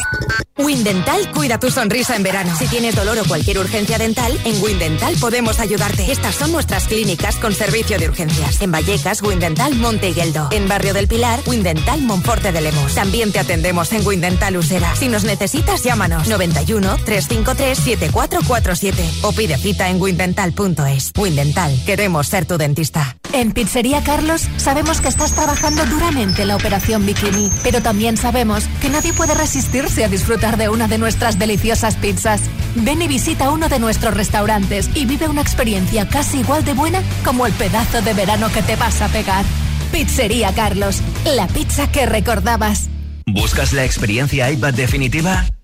Windental 0.57 1.33
cuida 1.33 1.59
tu 1.59 1.69
sonrisa 1.71 2.15
en 2.15 2.23
verano. 2.23 2.55
Si 2.57 2.67
tienes 2.69 2.95
dolor 2.95 3.19
o 3.19 3.25
cualquier 3.25 3.59
urgencia 3.59 3.99
dental, 3.99 4.33
en 4.45 4.63
Windental 4.63 5.17
podemos 5.21 5.59
ayudarte. 5.59 6.11
Estas 6.13 6.37
son 6.37 6.53
nuestras 6.53 6.87
clínicas 6.87 7.37
con 7.37 7.53
servicio 7.53 7.99
de 7.99 8.09
urgencias. 8.09 8.63
En 8.63 8.71
Vallecas, 8.71 9.21
Windental 9.21 9.75
Monte 9.75 10.11
Higueldo. 10.11 10.49
En 10.53 10.69
Barrio 10.69 10.95
del 10.95 11.09
Pilar, 11.09 11.41
Windental 11.47 12.03
Monforte 12.03 12.53
de 12.53 12.61
Lemos. 12.61 12.95
También 12.95 13.33
te 13.33 13.41
atendemos 13.41 13.93
en 13.93 14.07
Windental 14.07 14.57
Usera. 14.57 14.95
Si 14.95 15.09
nos 15.09 15.25
necesitas, 15.25 15.83
llámanos 15.83 16.29
91 16.29 16.97
353 17.05 17.77
7447 17.77 19.11
o 19.23 19.33
pide 19.33 19.59
cita 19.59 19.91
en 19.91 20.01
windental.es. 20.01 21.13
Windental, 21.19 21.85
queremos 21.85 22.29
ser 22.29 22.47
tu 22.47 22.59
dentista. 22.59 23.17
En 23.33 23.51
Pizzería 23.51 24.05
Carlos 24.05 24.43
sabemos 24.57 25.01
que 25.01 25.09
estás 25.09 25.33
trabajando 25.33 25.85
duramente 25.87 26.43
en 26.43 26.49
la 26.49 26.57
operación 26.57 27.07
Bikini, 27.07 27.51
pero 27.63 27.83
también 27.83 28.17
sabemos 28.17 28.65
que 28.81 28.91
nadie 28.91 29.13
puede 29.13 29.35
resistirse 29.35 30.05
a 30.05 30.09
disfrutar 30.09 30.57
de 30.57 30.69
una 30.69 30.89
de 30.89 30.99
nuestras 30.99 31.39
deliciosas 31.39 31.97
pizzas. 31.97 32.41
Ven 32.77 33.03
y 33.03 33.09
visita 33.09 33.51
uno 33.51 33.69
de 33.69 33.79
nuestros 33.79 34.15
restaurantes 34.15 34.91
y 34.95 35.07
vive 35.07 35.29
una 35.29 35.43
experiencia 35.43 36.09
casi 36.09 36.41
igual 36.41 36.65
de 36.65 36.75
buena 36.75 37.03
como 37.25 37.47
el 37.47 37.53
pedazo 37.53 38.03
de 38.03 38.15
verano 38.15 38.51
que 38.53 38.63
te 38.63 38.77
vas 38.77 39.01
a 39.01 39.09
pegar. 39.09 39.45
Pizzería 39.93 40.53
Carlos, 40.55 41.01
la 41.25 41.47
pizza 41.47 41.91
que 41.91 42.07
recordabas. 42.07 42.89
¿Buscas 43.27 43.73
la 43.73 43.85
experiencia 43.85 44.51
iPad 44.51 44.75
definitiva? 44.75 45.47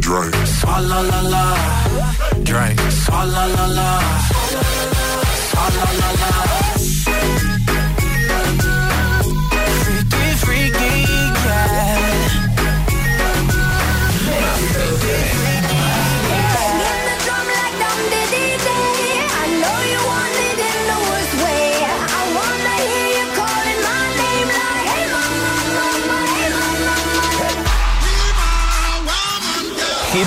Drink. 0.00 0.34
Swalla 0.46 1.00
la 1.02 1.20
la. 1.22 1.56
Drink. 2.42 2.80
Swalla 2.90 3.46
la 3.46 3.66
la. 3.66 4.00
Swalla 5.48 5.84
la 6.00 6.10
la. 6.20 6.63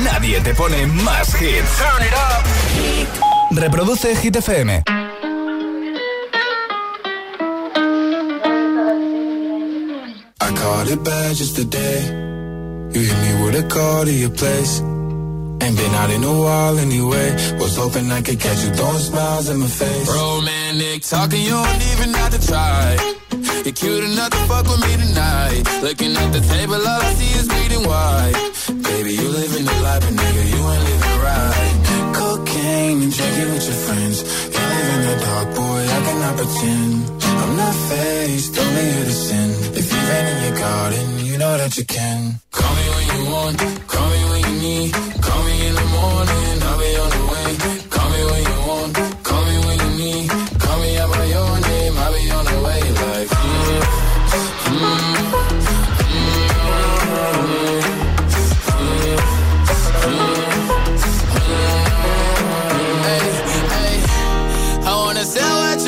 Nadie 0.00 0.40
te 0.40 0.54
pone 0.54 0.86
más 0.86 1.34
hits. 1.34 1.76
Turn 1.76 2.02
it 2.02 2.14
up. 2.14 2.42
Reproduce 3.50 4.16
Hit 4.16 4.36
FM. 4.36 4.82
I 10.40 10.52
caught 10.54 10.88
it 10.88 11.04
bad 11.04 11.36
just 11.36 11.56
today. 11.56 12.00
You 12.94 13.00
hit 13.00 13.18
me 13.18 13.44
with 13.44 13.64
a 13.64 13.68
call 13.68 14.04
to 14.04 14.12
your 14.12 14.30
place. 14.30 14.80
Ain't 14.80 15.76
been 15.76 15.94
out 15.94 16.10
in 16.10 16.24
a 16.24 16.40
while 16.40 16.78
anyway. 16.78 17.30
Was 17.58 17.76
hoping 17.76 18.10
I 18.10 18.22
could 18.22 18.40
catch 18.40 18.64
you 18.64 18.70
throwing 18.70 18.98
smiles 18.98 19.48
in 19.50 19.60
my 19.60 19.66
face. 19.66 20.08
Romantic 20.08 21.02
talking, 21.02 21.42
you 21.42 21.50
don't 21.50 21.82
even 21.92 22.14
have 22.14 22.30
to 22.30 22.46
try. 22.46 22.96
You're 23.64 23.74
cute 23.74 24.04
enough 24.04 24.30
to 24.30 24.38
fuck 24.48 24.66
with 24.66 24.80
me 24.80 24.96
tonight. 25.06 25.62
Looking 25.82 26.16
at 26.16 26.32
the 26.32 26.40
table, 26.40 26.74
all 26.74 27.00
I 27.02 27.12
see 27.14 27.38
is 27.38 27.46
bleeding 27.46 27.86
white. 27.86 28.51
Baby, 28.92 29.14
you 29.14 29.28
living 29.28 29.64
the 29.64 29.76
life, 29.86 30.02
but 30.04 30.14
nigga, 30.20 30.42
you 30.52 30.60
ain't 30.72 30.84
living 30.90 31.18
right. 31.28 31.76
Cocaine 32.18 33.02
and 33.04 33.12
drinking 33.16 33.50
with 33.54 33.66
your 33.70 33.80
friends. 33.86 34.16
You 34.54 34.62
live 34.72 34.88
in 34.94 35.00
the 35.08 35.16
dark, 35.24 35.48
boy, 35.56 35.80
I 35.96 35.98
cannot 36.06 36.34
pretend. 36.40 36.92
I'm 37.42 37.52
not 37.56 37.74
faced, 37.88 38.58
only 38.58 38.84
here 38.92 39.06
to 39.10 39.16
sin. 39.26 39.48
If 39.80 39.86
you've 39.92 40.10
in 40.30 40.38
your 40.44 40.56
garden, 40.58 41.06
you 41.24 41.38
know 41.38 41.54
that 41.56 41.72
you 41.78 41.84
can. 41.86 42.20
Call 42.50 42.72
me 42.78 42.86
when 42.94 43.06
you 43.14 43.22
want, 43.32 43.58
call 43.92 44.08
me 44.14 44.20
when 44.30 44.40
you 44.48 44.56
need. 44.66 44.92
Call 45.26 45.42
me 45.48 45.54
in 45.68 45.74
the 45.80 45.88
morning, 45.96 46.54
I'll 46.68 46.78
be 46.78 46.90
on 47.02 47.11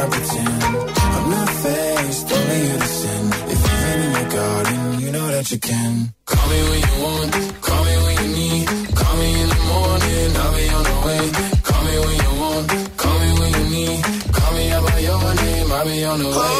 I 0.00 0.06
pretend. 0.08 0.62
I'm 1.14 1.30
not 1.30 1.48
faced, 1.62 2.32
only 2.32 2.62
sin. 3.00 3.24
If 3.52 3.60
you've 3.66 3.82
been 3.84 4.00
in 4.06 4.12
your 4.16 4.28
garden, 4.30 5.00
you 5.00 5.12
know 5.12 5.26
that 5.28 5.50
you 5.52 5.58
can. 5.58 6.14
Call 6.24 6.46
me 6.48 6.58
when 6.70 6.80
you 6.88 6.96
want, 7.04 7.32
call 7.60 7.84
me 7.84 7.94
when 8.04 8.16
you 8.22 8.28
need. 8.40 8.66
Call 8.96 9.16
me 9.20 9.28
in 9.42 9.48
the 9.54 9.60
morning, 9.72 10.30
I'll 10.40 10.54
be 10.56 10.66
on 10.78 10.84
the 10.90 10.96
way. 11.04 11.24
Call 11.68 11.82
me 11.84 11.94
when 12.04 12.16
you 12.24 12.32
want, 12.40 12.66
call 12.96 13.18
me 13.20 13.30
when 13.40 13.50
you 13.58 13.64
need. 13.76 14.00
Call 14.32 14.52
me 14.56 14.64
out 14.72 14.82
by 14.88 14.98
your 15.00 15.34
name, 15.34 15.72
I'll 15.72 15.84
be 15.84 16.04
on 16.04 16.18
the 16.18 16.28
way. 16.28 16.59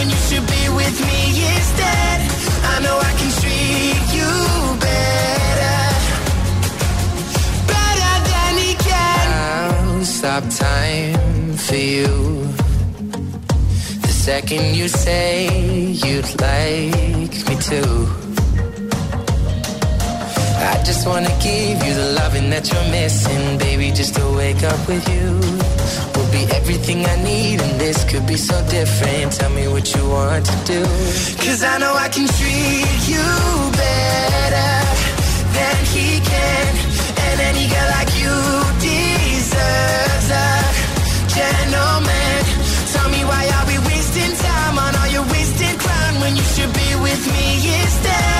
When 0.00 0.08
you 0.08 0.20
should 0.28 0.46
be 0.56 0.64
with 0.80 0.96
me 1.08 1.20
instead? 1.54 2.18
I 2.72 2.76
know 2.84 2.96
I 3.10 3.12
can 3.20 3.30
treat 3.40 4.04
you 4.18 4.32
better, 4.88 5.80
better 7.74 8.14
than 8.30 8.52
he 8.62 8.72
can. 8.88 9.24
I'll 9.44 10.04
stop 10.04 10.44
time 10.68 11.52
for 11.66 11.82
you. 11.96 12.12
The 14.06 14.14
second 14.28 14.74
you 14.74 14.88
say 14.88 15.32
you'd 16.04 16.30
like 16.40 17.34
me 17.48 17.56
to. 17.70 17.82
I 20.72 20.82
just 20.88 21.06
wanna 21.06 21.34
give 21.48 21.76
you 21.86 21.94
the 22.02 22.08
loving 22.20 22.48
that 22.54 22.64
you're 22.70 22.90
missing, 22.98 23.58
baby. 23.58 23.90
Just 23.90 24.14
to 24.14 24.24
wake 24.40 24.62
up 24.62 24.80
with 24.88 25.04
you 25.14 25.59
be 26.46 26.52
everything 26.54 27.04
I 27.04 27.16
need, 27.22 27.60
and 27.60 27.80
this 27.80 28.04
could 28.10 28.26
be 28.26 28.36
so 28.36 28.56
different. 28.68 29.32
Tell 29.32 29.50
me 29.50 29.68
what 29.68 29.86
you 29.94 30.02
want 30.08 30.44
to 30.46 30.56
do. 30.64 30.82
Cause 31.44 31.62
I 31.62 31.78
know 31.78 31.94
I 31.94 32.08
can 32.08 32.26
treat 32.38 33.00
you 33.12 33.26
better 33.84 34.72
than 35.56 35.78
he 35.94 36.08
can, 36.32 36.70
and 37.26 37.36
any 37.50 37.66
girl 37.72 37.88
like 37.98 38.12
you 38.22 38.36
deserves 38.88 40.28
a 40.44 40.50
gentleman. 41.36 42.40
Tell 42.92 43.08
me 43.14 43.20
why 43.30 43.42
are 43.56 43.66
we 43.70 43.76
wasting 43.90 44.34
time 44.48 44.76
on 44.78 44.92
all 45.00 45.10
your 45.16 45.26
wasted 45.32 45.76
crown 45.84 46.20
when 46.22 46.36
you 46.36 46.46
should 46.54 46.72
be 46.72 46.90
with 47.06 47.22
me 47.34 47.48
instead? 47.80 48.39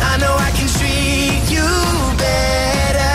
I 0.00 0.16
know 0.18 0.34
I 0.36 0.50
can 0.52 0.68
treat 0.68 1.50
you 1.50 1.66
better. 2.16 3.07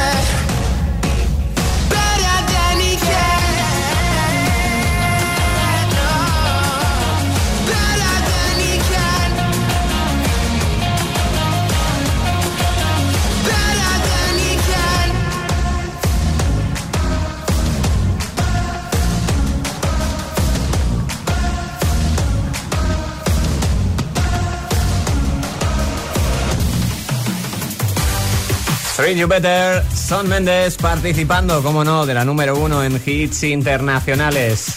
Treat 29.04 29.18
You 29.18 29.28
Better, 29.28 29.84
Son 29.94 30.30
Méndez 30.30 30.78
participando, 30.78 31.62
como 31.62 31.84
no, 31.84 32.06
de 32.06 32.14
la 32.14 32.24
número 32.24 32.56
uno 32.56 32.86
en 32.86 33.02
hits 33.06 33.44
internacionales. 33.44 34.76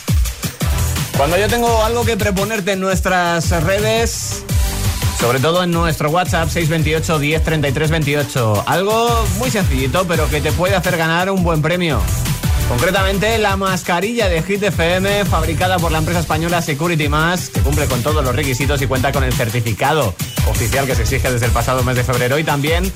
Cuando 1.16 1.38
yo 1.38 1.46
tengo 1.46 1.84
algo 1.84 2.04
que 2.04 2.16
proponerte 2.16 2.72
en 2.72 2.80
nuestras 2.80 3.48
redes, 3.62 4.42
sobre 5.20 5.38
todo 5.38 5.62
en 5.62 5.70
nuestro 5.70 6.10
WhatsApp 6.10 6.48
628 6.48 7.20
10 7.20 7.44
33 7.44 7.90
28, 7.92 8.64
algo 8.66 9.24
muy 9.38 9.48
sencillito, 9.48 10.04
pero 10.08 10.28
que 10.28 10.40
te 10.40 10.50
puede 10.50 10.74
hacer 10.74 10.96
ganar 10.96 11.30
un 11.30 11.44
buen 11.44 11.62
premio. 11.62 12.00
Concretamente, 12.68 13.38
la 13.38 13.56
mascarilla 13.56 14.28
de 14.28 14.42
Hit 14.42 14.60
FM, 14.60 15.24
fabricada 15.26 15.78
por 15.78 15.92
la 15.92 15.98
empresa 15.98 16.18
española 16.18 16.62
Security 16.62 17.08
Mask, 17.08 17.52
que 17.52 17.60
cumple 17.60 17.86
con 17.86 18.02
todos 18.02 18.24
los 18.24 18.34
requisitos 18.34 18.82
y 18.82 18.88
cuenta 18.88 19.12
con 19.12 19.22
el 19.22 19.32
certificado 19.32 20.16
oficial 20.48 20.84
que 20.84 20.96
se 20.96 21.02
exige 21.02 21.30
desde 21.30 21.46
el 21.46 21.52
pasado 21.52 21.84
mes 21.84 21.94
de 21.94 22.02
febrero. 22.02 22.40
Y 22.40 22.42
también 22.42 22.92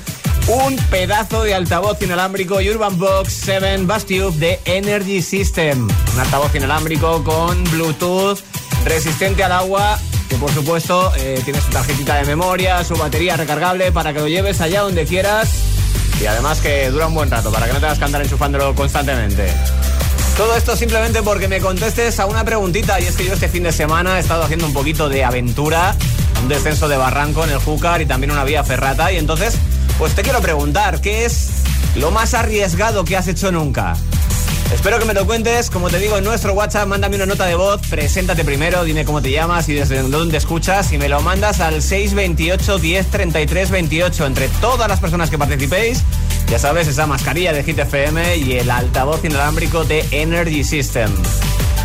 un 0.47 0.75
pedazo 0.89 1.43
de 1.43 1.53
altavoz 1.53 2.01
inalámbrico 2.01 2.55
Urban 2.55 2.97
Box 2.97 3.33
7 3.45 3.77
Bass 3.83 4.05
Tube 4.05 4.37
de 4.37 4.59
Energy 4.65 5.21
System. 5.21 5.87
Un 6.13 6.19
altavoz 6.19 6.53
inalámbrico 6.55 7.23
con 7.23 7.63
Bluetooth, 7.65 8.39
resistente 8.85 9.43
al 9.43 9.51
agua, 9.51 9.99
que 10.29 10.35
por 10.35 10.51
supuesto 10.51 11.11
eh, 11.17 11.41
tiene 11.43 11.61
su 11.61 11.69
tarjetita 11.69 12.15
de 12.15 12.25
memoria, 12.25 12.83
su 12.83 12.95
batería 12.95 13.37
recargable 13.37 13.91
para 13.91 14.13
que 14.13 14.19
lo 14.19 14.27
lleves 14.27 14.61
allá 14.61 14.81
donde 14.81 15.05
quieras. 15.05 15.49
Y 16.21 16.25
además 16.25 16.59
que 16.59 16.89
dura 16.89 17.07
un 17.07 17.15
buen 17.15 17.31
rato, 17.31 17.51
para 17.51 17.67
que 17.67 17.73
no 17.73 17.79
tengas 17.79 17.97
que 17.97 18.05
andar 18.05 18.21
enchufándolo 18.21 18.75
constantemente. 18.75 19.53
Todo 20.37 20.55
esto 20.55 20.75
simplemente 20.75 21.21
porque 21.23 21.47
me 21.47 21.59
contestes 21.59 22.19
a 22.19 22.25
una 22.25 22.43
preguntita 22.43 22.99
y 22.99 23.05
es 23.05 23.15
que 23.15 23.25
yo 23.25 23.33
este 23.33 23.49
fin 23.49 23.63
de 23.63 23.71
semana 23.71 24.17
he 24.17 24.21
estado 24.21 24.43
haciendo 24.43 24.65
un 24.65 24.73
poquito 24.73 25.09
de 25.09 25.23
aventura, 25.23 25.95
un 26.41 26.47
descenso 26.47 26.87
de 26.87 26.97
barranco 26.97 27.43
en 27.43 27.51
el 27.51 27.59
Júcar 27.59 28.01
y 28.01 28.05
también 28.05 28.31
una 28.31 28.43
vía 28.43 28.63
ferrata 28.63 29.11
y 29.11 29.17
entonces 29.17 29.57
pues 29.97 30.15
te 30.15 30.23
quiero 30.23 30.41
preguntar, 30.41 31.01
¿qué 31.01 31.25
es 31.25 31.49
lo 31.95 32.11
más 32.11 32.33
arriesgado 32.33 33.05
que 33.05 33.17
has 33.17 33.27
hecho 33.27 33.51
nunca? 33.51 33.95
Espero 34.73 34.99
que 34.99 35.05
me 35.05 35.13
lo 35.13 35.25
cuentes, 35.25 35.69
como 35.69 35.89
te 35.89 35.99
digo 35.99 36.17
en 36.17 36.23
nuestro 36.23 36.53
WhatsApp, 36.53 36.87
mándame 36.87 37.17
una 37.17 37.25
nota 37.25 37.45
de 37.45 37.55
voz, 37.55 37.81
preséntate 37.89 38.45
primero, 38.45 38.85
dime 38.85 39.03
cómo 39.03 39.21
te 39.21 39.29
llamas 39.29 39.67
y 39.67 39.73
desde 39.73 40.01
dónde 40.03 40.37
escuchas 40.37 40.93
y 40.93 40.97
me 40.97 41.09
lo 41.09 41.21
mandas 41.21 41.59
al 41.59 41.81
628 41.81 42.79
10 42.79 43.07
33 43.07 43.69
28 43.69 44.25
entre 44.25 44.47
todas 44.61 44.87
las 44.87 44.99
personas 45.01 45.29
que 45.29 45.37
participéis. 45.37 46.03
Ya 46.49 46.57
sabes, 46.57 46.87
esa 46.87 47.05
mascarilla 47.05 47.51
de 47.51 47.63
Hit 47.63 47.79
FM 47.79 48.37
y 48.37 48.53
el 48.53 48.71
altavoz 48.71 49.23
inalámbrico 49.25 49.83
de 49.83 50.05
Energy 50.11 50.63
System. 50.63 51.11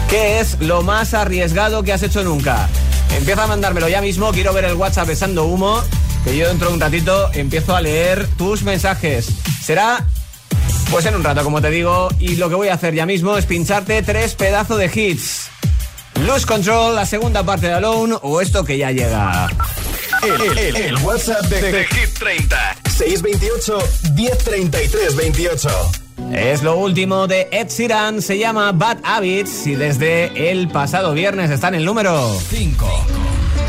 ¿Qué 0.09 0.39
es 0.39 0.61
lo 0.61 0.83
más 0.83 1.13
arriesgado 1.13 1.83
que 1.83 1.93
has 1.93 2.05
hecho 2.05 2.23
nunca? 2.23 2.69
Empieza 3.17 3.45
a 3.45 3.47
mandármelo 3.49 3.89
ya 3.89 4.01
mismo, 4.01 4.31
quiero 4.31 4.53
ver 4.53 4.65
el 4.65 4.75
WhatsApp 4.75 5.09
besando 5.09 5.45
humo, 5.45 5.83
que 6.27 6.37
yo 6.37 6.49
dentro 6.49 6.69
de 6.69 6.75
un 6.75 6.81
ratito 6.81 7.31
empiezo 7.35 7.77
a 7.77 7.81
leer 7.81 8.27
tus 8.37 8.63
mensajes. 8.65 9.29
Será 9.63 10.05
pues 10.91 11.07
en 11.07 11.15
un 11.15 11.23
rato, 11.23 11.45
como 11.45 11.63
te 11.63 11.71
digo, 11.71 12.09
y 12.19 12.35
lo 12.35 12.49
que 12.49 12.57
voy 12.57 12.69
a 12.69 12.75
hacer 12.75 12.95
ya 12.95 13.07
mismo 13.07 13.39
es 13.39 13.47
pincharte 13.47 14.03
tres 14.03 14.35
pedazos 14.35 14.79
de 14.79 14.91
hits. 14.93 15.49
Lose 16.27 16.45
Control, 16.45 16.97
la 16.97 17.07
segunda 17.07 17.45
parte 17.45 17.69
de 17.69 17.75
Alone 17.75 18.17
o 18.23 18.41
esto 18.41 18.65
que 18.65 18.77
ya 18.77 18.91
llega. 18.91 19.49
El, 20.23 20.59
el, 20.59 20.97
WhatsApp 21.05 21.43
de, 21.43 21.63
de, 21.63 21.73
de 21.73 21.85
Hit 21.85 22.19
30 22.19 22.77
628 22.97 23.79
1033 24.15 25.17
28. 25.17 25.69
Es 26.33 26.63
lo 26.65 26.77
último 26.77 27.29
de 27.29 27.49
Ed 27.53 27.69
Sheeran, 27.69 28.21
se 28.21 28.37
llama 28.37 28.73
Bad 28.73 28.99
Habits 29.05 29.69
y 29.69 29.77
desde 29.77 30.51
el 30.51 30.69
pasado 30.69 31.13
viernes 31.13 31.53
está 31.53 31.69
en 31.69 31.77
el 31.77 31.85
número 31.85 32.37
5. 32.51 33.26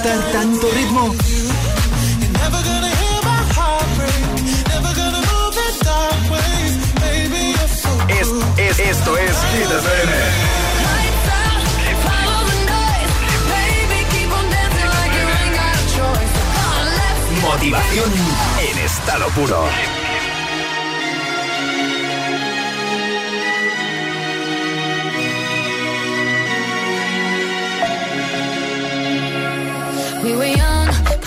soportar 0.00 0.32
tanto 0.32 0.70
ritmo? 0.70 1.14
Es, 8.08 8.28
es, 8.58 8.78
esto 8.78 9.16
es 9.16 9.36
Hit 9.52 9.70
FM. 9.70 10.12
Motivación 17.42 18.12
en 18.60 18.78
estado 18.78 19.28
puro. 19.30 19.89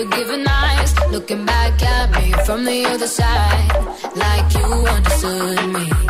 Forgiven 0.00 0.48
eyes 0.48 0.94
looking 1.10 1.44
back 1.44 1.82
at 1.82 2.10
me 2.12 2.32
from 2.46 2.64
the 2.64 2.86
other 2.86 3.06
side, 3.06 3.70
like 4.16 4.54
you 4.54 4.64
understood 4.64 5.74
me. 5.74 6.09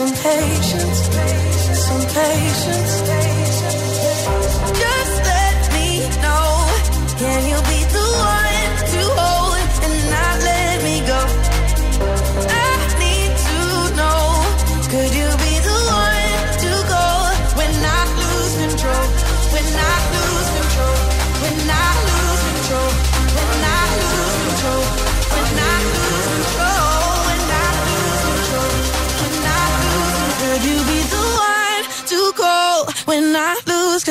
some 0.00 0.12
patience, 0.12 1.00
some 1.76 2.00
patience. 2.00 3.02
Just 4.80 5.16
let 5.26 5.72
me 5.74 6.08
know. 6.22 6.64
Can 7.18 7.50
you 7.50 7.60
be? 7.68 7.79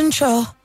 control. 0.10 0.59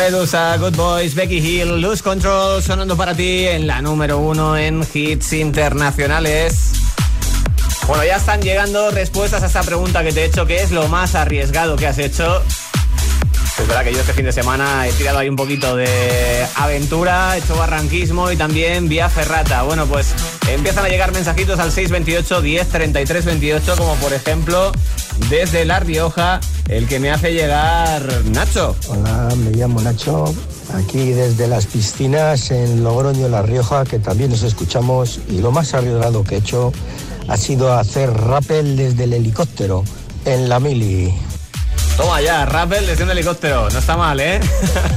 Medusa, 0.00 0.56
Good 0.56 0.76
Boys, 0.76 1.14
Becky 1.14 1.38
Hill, 1.38 1.78
Lose 1.78 2.02
Control 2.02 2.62
sonando 2.62 2.96
para 2.96 3.14
ti 3.14 3.46
en 3.46 3.66
la 3.66 3.82
número 3.82 4.16
uno 4.16 4.56
en 4.56 4.82
hits 4.94 5.34
internacionales. 5.34 6.72
Bueno, 7.86 8.02
ya 8.04 8.16
están 8.16 8.40
llegando 8.40 8.90
respuestas 8.90 9.42
a 9.42 9.46
esta 9.46 9.62
pregunta 9.62 10.02
que 10.02 10.10
te 10.10 10.22
he 10.22 10.24
hecho, 10.24 10.46
que 10.46 10.62
es 10.62 10.70
lo 10.70 10.88
más 10.88 11.14
arriesgado 11.14 11.76
que 11.76 11.86
has 11.86 11.98
hecho. 11.98 12.42
Es 13.58 13.68
verdad 13.68 13.84
que 13.84 13.92
yo 13.92 14.00
este 14.00 14.14
fin 14.14 14.24
de 14.24 14.32
semana 14.32 14.88
he 14.88 14.92
tirado 14.92 15.18
ahí 15.18 15.28
un 15.28 15.36
poquito 15.36 15.76
de 15.76 16.46
aventura, 16.54 17.36
hecho 17.36 17.54
barranquismo 17.56 18.30
y 18.30 18.36
también 18.36 18.88
vía 18.88 19.10
ferrata. 19.10 19.64
Bueno, 19.64 19.84
pues 19.84 20.14
empiezan 20.48 20.86
a 20.86 20.88
llegar 20.88 21.12
mensajitos 21.12 21.58
al 21.58 21.72
628 21.72 22.40
10 22.40 22.68
33 22.68 23.24
28, 23.26 23.74
como 23.76 23.94
por 23.96 24.14
ejemplo 24.14 24.72
desde 25.28 25.64
La 25.64 25.80
Rioja, 25.80 26.40
el 26.68 26.86
que 26.86 27.00
me 27.00 27.10
hace 27.10 27.32
llegar 27.32 28.02
Nacho. 28.26 28.76
Hola, 28.88 29.28
me 29.36 29.50
llamo 29.50 29.80
Nacho, 29.80 30.34
aquí 30.74 31.10
desde 31.10 31.48
las 31.48 31.66
piscinas 31.66 32.50
en 32.50 32.82
Logroño, 32.82 33.28
La 33.28 33.42
Rioja, 33.42 33.84
que 33.84 33.98
también 33.98 34.30
nos 34.30 34.42
escuchamos 34.42 35.20
y 35.28 35.40
lo 35.40 35.52
más 35.52 35.74
arriesgado 35.74 36.24
que 36.24 36.36
he 36.36 36.38
hecho 36.38 36.72
ha 37.28 37.36
sido 37.36 37.72
hacer 37.72 38.12
rappel 38.12 38.76
desde 38.76 39.04
el 39.04 39.12
helicóptero 39.12 39.84
en 40.24 40.48
la 40.48 40.60
mili. 40.60 41.14
Toma 41.96 42.20
ya, 42.22 42.46
rappel 42.46 42.86
desde 42.86 43.04
un 43.04 43.10
helicóptero. 43.10 43.68
No 43.68 43.78
está 43.78 43.96
mal, 43.96 44.18
¿eh? 44.20 44.40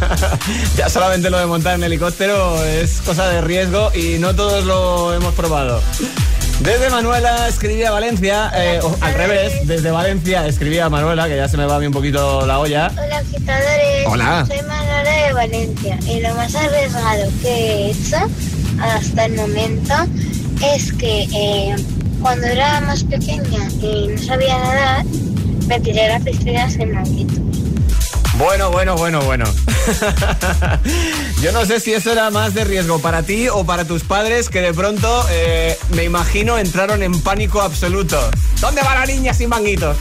ya 0.78 0.89
solamente 0.89 1.30
lo 1.30 1.38
de 1.38 1.45
montar 1.45 1.76
en 1.76 1.84
helicóptero 1.84 2.64
es 2.64 3.01
cosa 3.01 3.28
de 3.28 3.41
riesgo 3.41 3.91
y 3.93 4.20
no 4.20 4.34
todos 4.34 4.64
lo 4.64 5.14
hemos 5.14 5.34
probado. 5.34 5.82
Desde 6.62 6.89
Manuela 6.89 7.47
escribía 7.47 7.91
Valencia, 7.91 8.51
eh, 8.56 8.80
al 9.01 9.14
revés, 9.16 9.68
desde 9.68 9.91
Valencia 9.91 10.47
escribía 10.47 10.89
Manuela, 10.89 11.28
que 11.28 11.36
ya 11.36 11.47
se 11.47 11.58
me 11.58 11.66
va 11.66 11.76
a 11.76 11.80
mí 11.80 11.88
un 11.88 11.93
poquito 11.93 12.45
la 12.45 12.60
olla. 12.60 12.91
Hola, 12.91 13.18
agitadores. 13.18 14.08
Hola. 14.08 14.45
Soy 14.47 14.62
Manuela 14.62 15.12
de 15.28 15.34
Valencia 15.34 15.99
y 16.08 16.22
lo 16.22 16.34
más 16.36 16.56
arriesgado 16.56 17.30
que 17.41 17.49
he 17.49 17.91
hecho 17.91 18.18
hasta 18.82 19.26
el 19.26 19.36
momento 19.36 19.93
es 20.64 20.93
que 20.93 21.28
eh, 21.34 21.76
cuando 22.22 22.47
era 22.47 22.80
más 22.82 23.04
pequeña 23.04 23.70
y 23.82 24.08
no 24.08 24.18
sabía 24.22 24.58
nadar, 24.58 25.06
me 25.68 25.80
tiré 25.82 26.06
a 26.06 26.20
la 26.20 26.26
piscina 26.26 26.70
sin 26.70 26.93
manguito. 26.93 27.42
Bueno, 28.38 28.71
bueno, 28.71 28.95
bueno, 28.95 29.21
bueno. 29.21 29.45
Yo 31.41 31.51
no 31.51 31.65
sé 31.65 31.79
si 31.79 31.93
eso 31.93 32.11
era 32.11 32.31
más 32.31 32.53
de 32.53 32.63
riesgo 32.63 32.99
para 32.99 33.21
ti 33.21 33.47
o 33.47 33.63
para 33.63 33.86
tus 33.86 34.03
padres 34.03 34.49
que 34.49 34.61
de 34.61 34.73
pronto, 34.73 35.25
eh, 35.29 35.77
me 35.89 36.03
imagino, 36.03 36.57
entraron 36.57 37.03
en 37.03 37.21
pánico 37.21 37.61
absoluto. 37.61 38.19
¿Dónde 38.59 38.81
va 38.81 38.95
la 38.95 39.05
niña 39.05 39.34
sin 39.34 39.49
manguitos? 39.49 39.97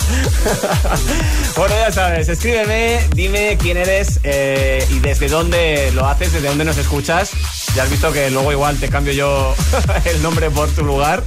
bueno, 1.57 1.75
ya 1.77 1.93
sabes, 1.93 2.29
escríbeme, 2.29 3.07
dime 3.15 3.59
quién 3.61 3.77
eres 3.77 4.21
eh, 4.23 4.87
y 4.91 5.01
desde 5.01 5.29
dónde 5.29 5.91
lo 5.93 6.07
haces, 6.07 6.33
desde 6.33 6.49
dónde 6.49 6.65
nos 6.65 6.79
escuchas. 6.79 7.33
Ya 7.75 7.83
has 7.83 7.91
visto 7.91 8.13
que 8.13 8.31
luego 8.31 8.51
igual 8.53 8.79
te 8.79 8.89
cambio 8.89 9.13
yo 9.13 9.55
el 10.07 10.23
nombre 10.23 10.51
por 10.51 10.71
tu 10.71 10.85
lugar. 10.85 11.23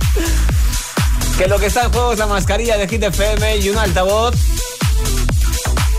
Que 1.38 1.48
lo 1.48 1.60
que 1.60 1.68
está 1.68 1.84
en 1.84 1.92
juego 1.92 2.14
es 2.14 2.20
la 2.20 2.28
mascarilla 2.28 2.78
de 2.78 2.88
Hit 2.88 3.04
FM 3.04 3.58
y 3.58 3.70
un 3.70 3.78
altavoz 3.78 4.34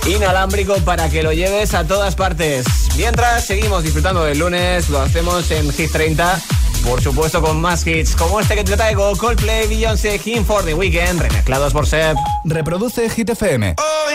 inalámbrico 0.07 0.77
para 0.85 1.09
que 1.09 1.23
lo 1.23 1.33
lleves 1.33 1.75
a 1.75 1.87
todas 1.87 2.15
partes. 2.15 2.67
Mientras 2.97 3.45
seguimos 3.45 3.83
disfrutando 3.83 4.25
del 4.25 4.39
lunes, 4.39 4.89
lo 4.89 5.01
hacemos 5.01 5.51
en 5.51 5.73
Hit 5.73 5.91
30, 5.91 6.41
por 6.85 7.03
supuesto 7.03 7.43
con 7.43 7.61
más 7.61 7.87
hits 7.87 8.15
como 8.15 8.41
este 8.41 8.55
que 8.55 8.65
te 8.65 8.77
traigo, 8.77 9.15
Coldplay, 9.17 9.67
Beyoncé, 9.69 10.21
Him 10.25 10.45
for 10.45 10.65
the 10.65 10.75
Weekend, 10.75 11.21
remezclados 11.21 11.73
por 11.73 11.87
Seb. 11.87 12.17
Reproduce 12.45 13.11
Hit 13.11 13.31
FM. 13.31 13.75
Oh, 13.79 14.11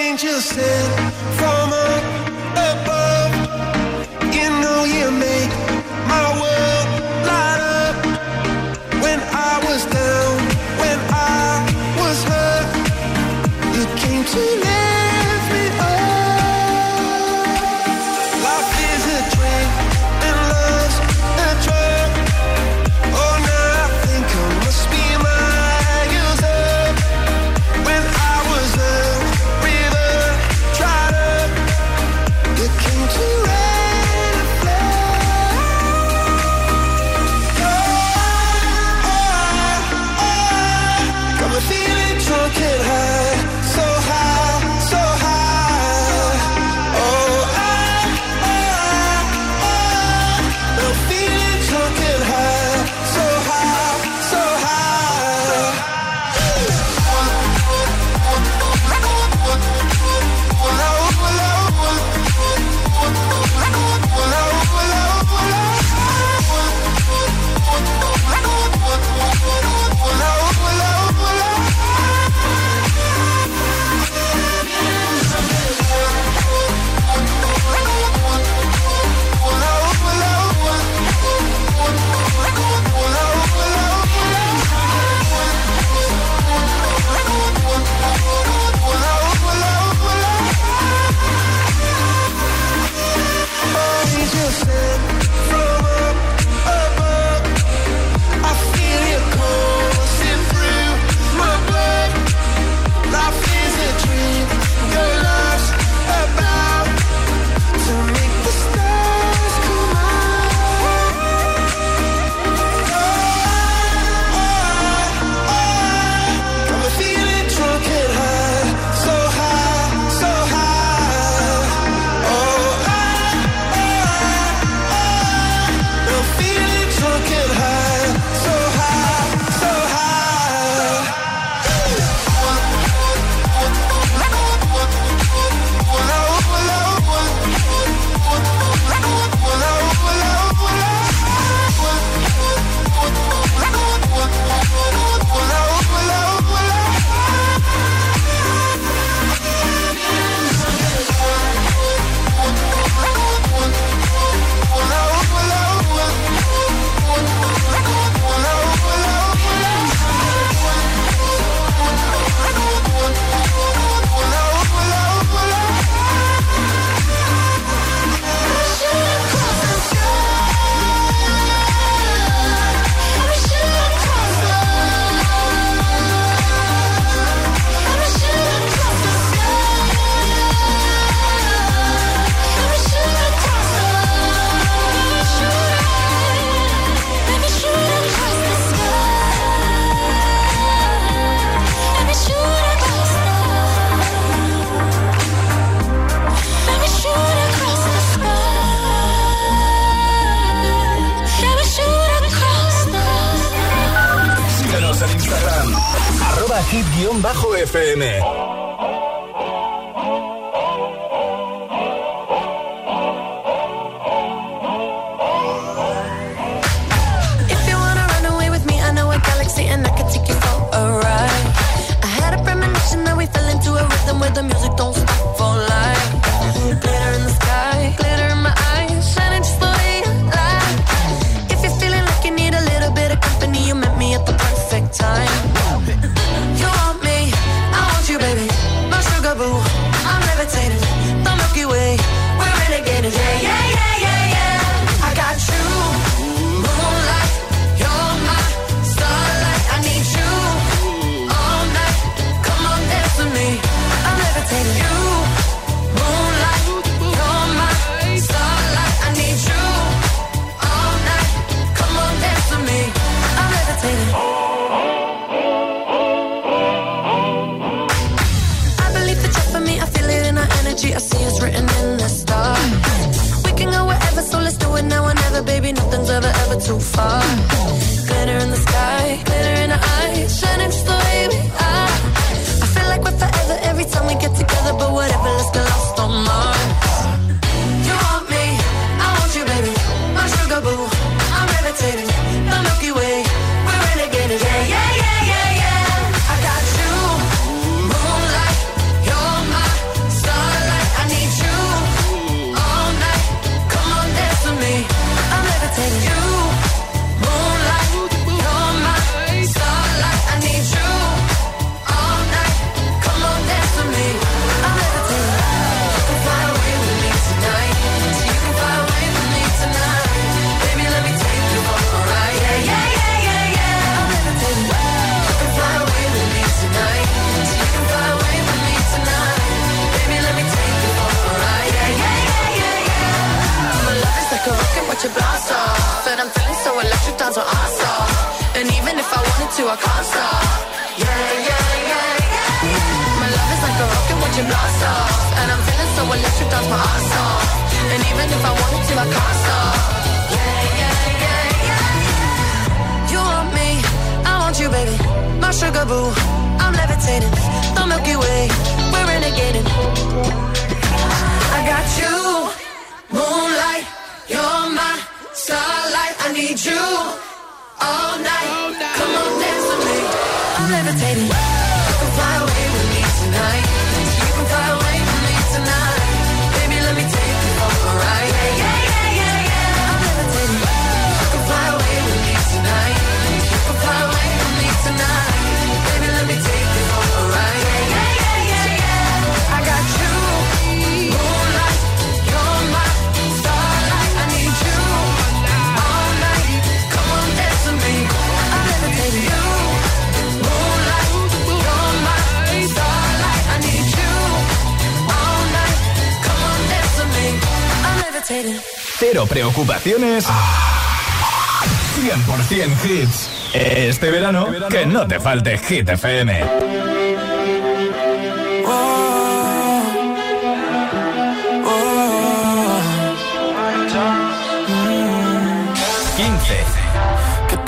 cero. 408.32 408.50
Cero 408.98 409.26
preocupaciones. 409.28 410.26
Ah. 410.28 411.64
100% 412.00 412.86
hits. 412.86 413.30
Este 413.54 414.10
verano, 414.10 414.48
que 414.70 414.86
no 414.86 415.06
te 415.06 415.20
falte 415.20 415.58
Hit 415.58 415.90
FM. 415.90 417.01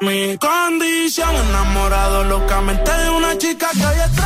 Mi 0.00 0.36
condición 0.38 1.32
enamorado 1.36 2.24
locamente 2.24 2.90
de 2.90 3.10
una 3.10 3.38
chica 3.38 3.68
que 3.72 3.86
hoy 3.86 4.00
extraño. 4.00 4.25